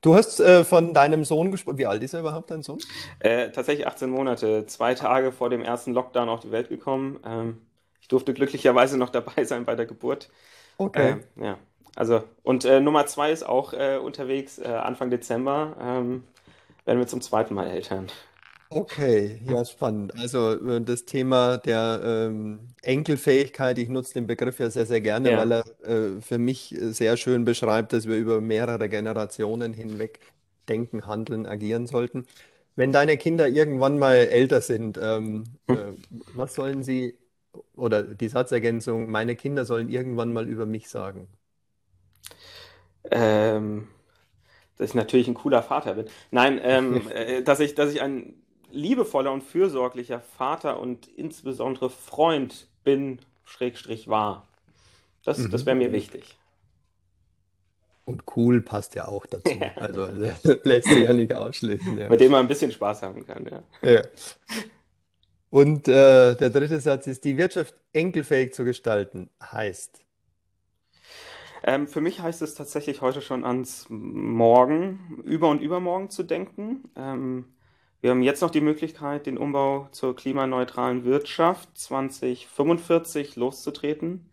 [0.00, 1.78] Du hast äh, von deinem Sohn gesprochen.
[1.78, 2.78] Wie alt ist er überhaupt, dein Sohn?
[3.20, 7.20] Äh, tatsächlich 18 Monate, zwei Tage vor dem ersten Lockdown auf die Welt gekommen.
[7.24, 7.62] Ähm,
[8.00, 10.30] ich durfte glücklicherweise noch dabei sein bei der Geburt.
[10.76, 11.16] Okay.
[11.36, 11.58] Äh, ja.
[11.96, 16.24] Also, und äh, Nummer zwei ist auch äh, unterwegs, äh, Anfang Dezember ähm,
[16.84, 18.10] werden wir zum zweiten Mal Eltern.
[18.70, 20.16] Okay, ja, spannend.
[20.16, 25.30] Also äh, das Thema der ähm, Enkelfähigkeit, ich nutze den Begriff ja sehr, sehr gerne,
[25.30, 25.36] Ja.
[25.36, 30.18] weil er äh, für mich sehr schön beschreibt, dass wir über mehrere Generationen hinweg
[30.68, 32.26] denken, handeln, agieren sollten.
[32.74, 35.78] Wenn deine Kinder irgendwann mal älter sind, ähm, hm.
[35.78, 35.92] äh,
[36.32, 37.16] was sollen sie,
[37.76, 41.28] oder die Satzergänzung, meine Kinder sollen irgendwann mal über mich sagen?
[43.10, 43.88] Ähm,
[44.76, 46.06] dass ich natürlich ein cooler Vater bin.
[46.30, 48.34] Nein, ähm, äh, dass ich, dass ich ein
[48.70, 54.48] liebevoller und fürsorglicher Vater und insbesondere Freund bin, Schrägstrich war.
[55.24, 55.50] Das, mhm.
[55.50, 56.38] das wäre mir wichtig.
[58.04, 59.50] Und cool passt ja auch dazu.
[59.76, 60.06] Also
[60.64, 61.98] lässt sich ja nicht ausschließen.
[61.98, 62.08] Ja.
[62.08, 63.90] Mit dem man ein bisschen Spaß haben kann, ja.
[63.90, 64.02] ja.
[65.50, 70.03] Und äh, der dritte Satz ist, die Wirtschaft enkelfähig zu gestalten, heißt.
[71.66, 76.90] Ähm, für mich heißt es tatsächlich heute schon ans Morgen, über und übermorgen zu denken.
[76.94, 77.46] Ähm,
[78.02, 84.28] wir haben jetzt noch die Möglichkeit, den Umbau zur klimaneutralen Wirtschaft 2045 loszutreten.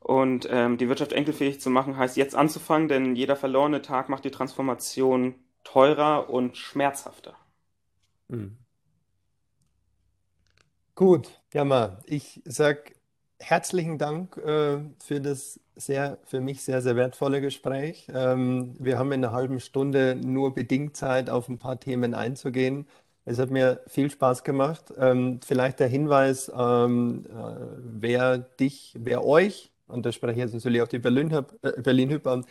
[0.00, 4.24] Und ähm, die Wirtschaft enkelfähig zu machen, heißt jetzt anzufangen, denn jeder verlorene Tag macht
[4.24, 5.34] die Transformation
[5.64, 7.36] teurer und schmerzhafter.
[8.28, 8.56] Mhm.
[10.94, 12.94] Gut, Jammer, ich sag
[13.38, 18.06] herzlichen Dank äh, für das sehr, für mich sehr, sehr wertvolle Gespräch.
[18.14, 22.86] Ähm, wir haben in einer halben Stunde nur bedingt Zeit, auf ein paar Themen einzugehen.
[23.24, 24.92] Es hat mir viel Spaß gemacht.
[24.98, 27.32] Ähm, vielleicht der Hinweis, ähm, äh,
[27.78, 32.20] wer dich, wer euch, und da spreche ich jetzt natürlich auch die Berlin-Hüb äh, Berlin
[32.24, 32.44] an,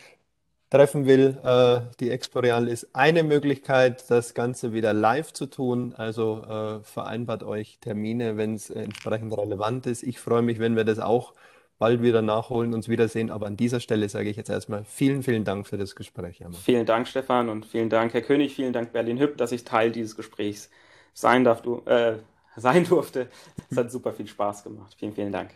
[0.70, 1.38] treffen will.
[1.44, 5.94] Äh, die Exporeal ist eine Möglichkeit, das Ganze wieder live zu tun.
[5.96, 10.02] Also äh, vereinbart euch Termine, wenn es entsprechend relevant ist.
[10.02, 11.32] Ich freue mich, wenn wir das auch
[11.78, 13.30] bald wieder nachholen, uns wiedersehen.
[13.30, 16.40] Aber an dieser Stelle sage ich jetzt erstmal vielen, vielen Dank für das Gespräch.
[16.40, 16.56] Emma.
[16.56, 18.54] Vielen Dank, Stefan, und vielen Dank, Herr König.
[18.54, 20.70] Vielen Dank, Berlin Hüb, dass ich Teil dieses Gesprächs
[21.14, 22.16] sein, darf, du, äh,
[22.56, 23.28] sein durfte.
[23.70, 24.94] Es hat super viel Spaß gemacht.
[24.98, 25.50] Vielen, vielen Dank.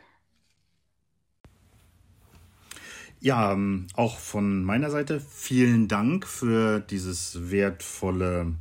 [3.20, 8.54] Ja, ähm, auch von meiner Seite vielen Dank für dieses wertvolle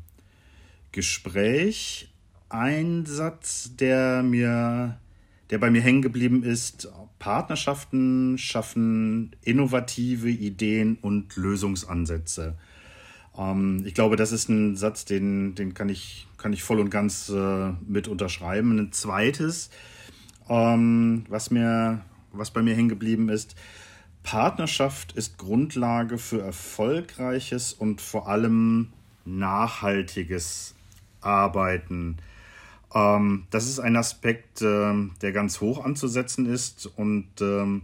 [0.91, 2.13] Gespräch.
[2.47, 4.99] Ein Satz, der mir,
[5.51, 6.89] der bei mir hängen geblieben ist,
[7.19, 12.57] Partnerschaften schaffen innovative Ideen und Lösungsansätze.
[13.37, 16.89] Ähm, ich glaube, das ist ein Satz, den, den kann, ich, kann ich voll und
[16.89, 18.79] ganz äh, mit unterschreiben.
[18.79, 19.69] Ein zweites,
[20.49, 23.55] ähm, was, mir, was bei mir hängen geblieben ist,
[24.23, 28.93] Partnerschaft ist Grundlage für erfolgreiches und vor allem
[29.25, 30.75] nachhaltiges
[31.19, 32.17] Arbeiten.
[32.93, 37.83] Ähm, das ist ein Aspekt, äh, der ganz hoch anzusetzen ist und ähm,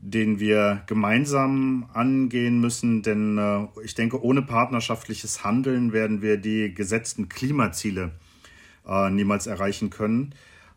[0.00, 6.72] den wir gemeinsam angehen müssen, denn äh, ich denke, ohne partnerschaftliches Handeln werden wir die
[6.74, 8.12] gesetzten Klimaziele
[8.88, 10.34] äh, niemals erreichen können.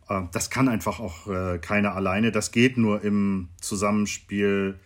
[0.10, 2.32] Äh, das kann einfach auch äh, keiner alleine.
[2.32, 4.78] Das geht nur im Zusammenspiel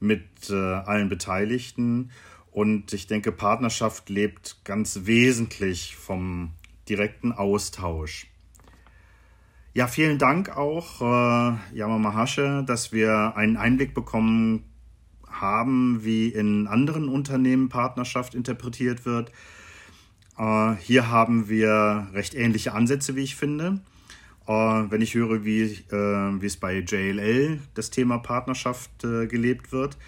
[0.00, 2.10] mit äh, allen Beteiligten.
[2.50, 6.50] Und ich denke, Partnerschaft lebt ganz wesentlich vom
[6.88, 8.26] direkten Austausch.
[9.74, 14.64] Ja, vielen Dank auch, äh, Yama Mahashe, dass wir einen Einblick bekommen
[15.30, 19.30] haben, wie in anderen Unternehmen Partnerschaft interpretiert wird.
[20.38, 23.80] Äh, hier haben wir recht ähnliche Ansätze, wie ich finde.
[24.46, 29.72] Äh, wenn ich höre, wie, äh, wie es bei JLL das Thema Partnerschaft äh, gelebt
[29.72, 29.98] wird.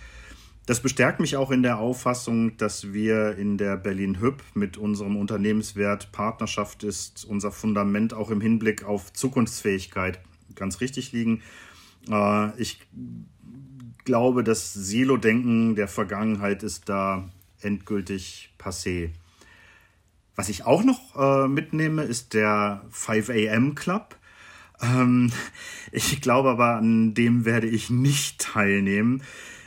[0.71, 5.17] Das bestärkt mich auch in der Auffassung, dass wir in der Berlin Hüb mit unserem
[5.17, 10.21] Unternehmenswert Partnerschaft ist unser Fundament auch im Hinblick auf Zukunftsfähigkeit
[10.55, 11.43] ganz richtig liegen.
[12.57, 12.87] Ich
[14.05, 17.29] glaube, das Silo-Denken der Vergangenheit ist da
[17.61, 19.11] endgültig passé.
[20.37, 24.17] Was ich auch noch mitnehme, ist der 5 AM Club.
[24.81, 25.33] Ähm,
[25.91, 29.25] ich glaube aber, an dem werde ich nicht teilnehmen.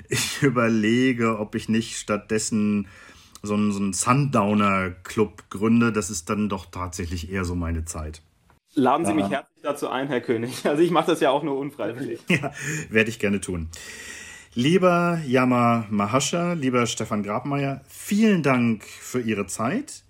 [0.10, 2.88] Ich überlege, ob ich nicht stattdessen
[3.42, 5.92] so einen, so einen Sundowner-Club gründe.
[5.92, 8.22] Das ist dann doch tatsächlich eher so meine Zeit.
[8.76, 10.66] Laden Sie mich herzlich dazu ein, Herr König.
[10.66, 12.22] Also ich mache das ja auch nur unfreiwillig.
[12.30, 12.52] Ja,
[12.90, 13.70] werde ich gerne tun.
[14.56, 20.04] Lieber Yama Mahasha, lieber Stefan Grabmeier, vielen Dank für Ihre Zeit.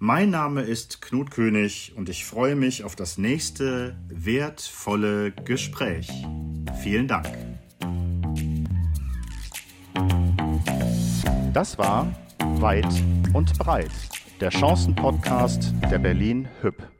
[0.00, 6.10] Mein Name ist Knut König und ich freue mich auf das nächste wertvolle Gespräch.
[6.82, 7.28] Vielen Dank.
[11.54, 12.12] Das war
[12.58, 12.84] Weit
[13.32, 13.92] und Breit,
[14.40, 16.93] der Chancen-Podcast der Berlin Hüb.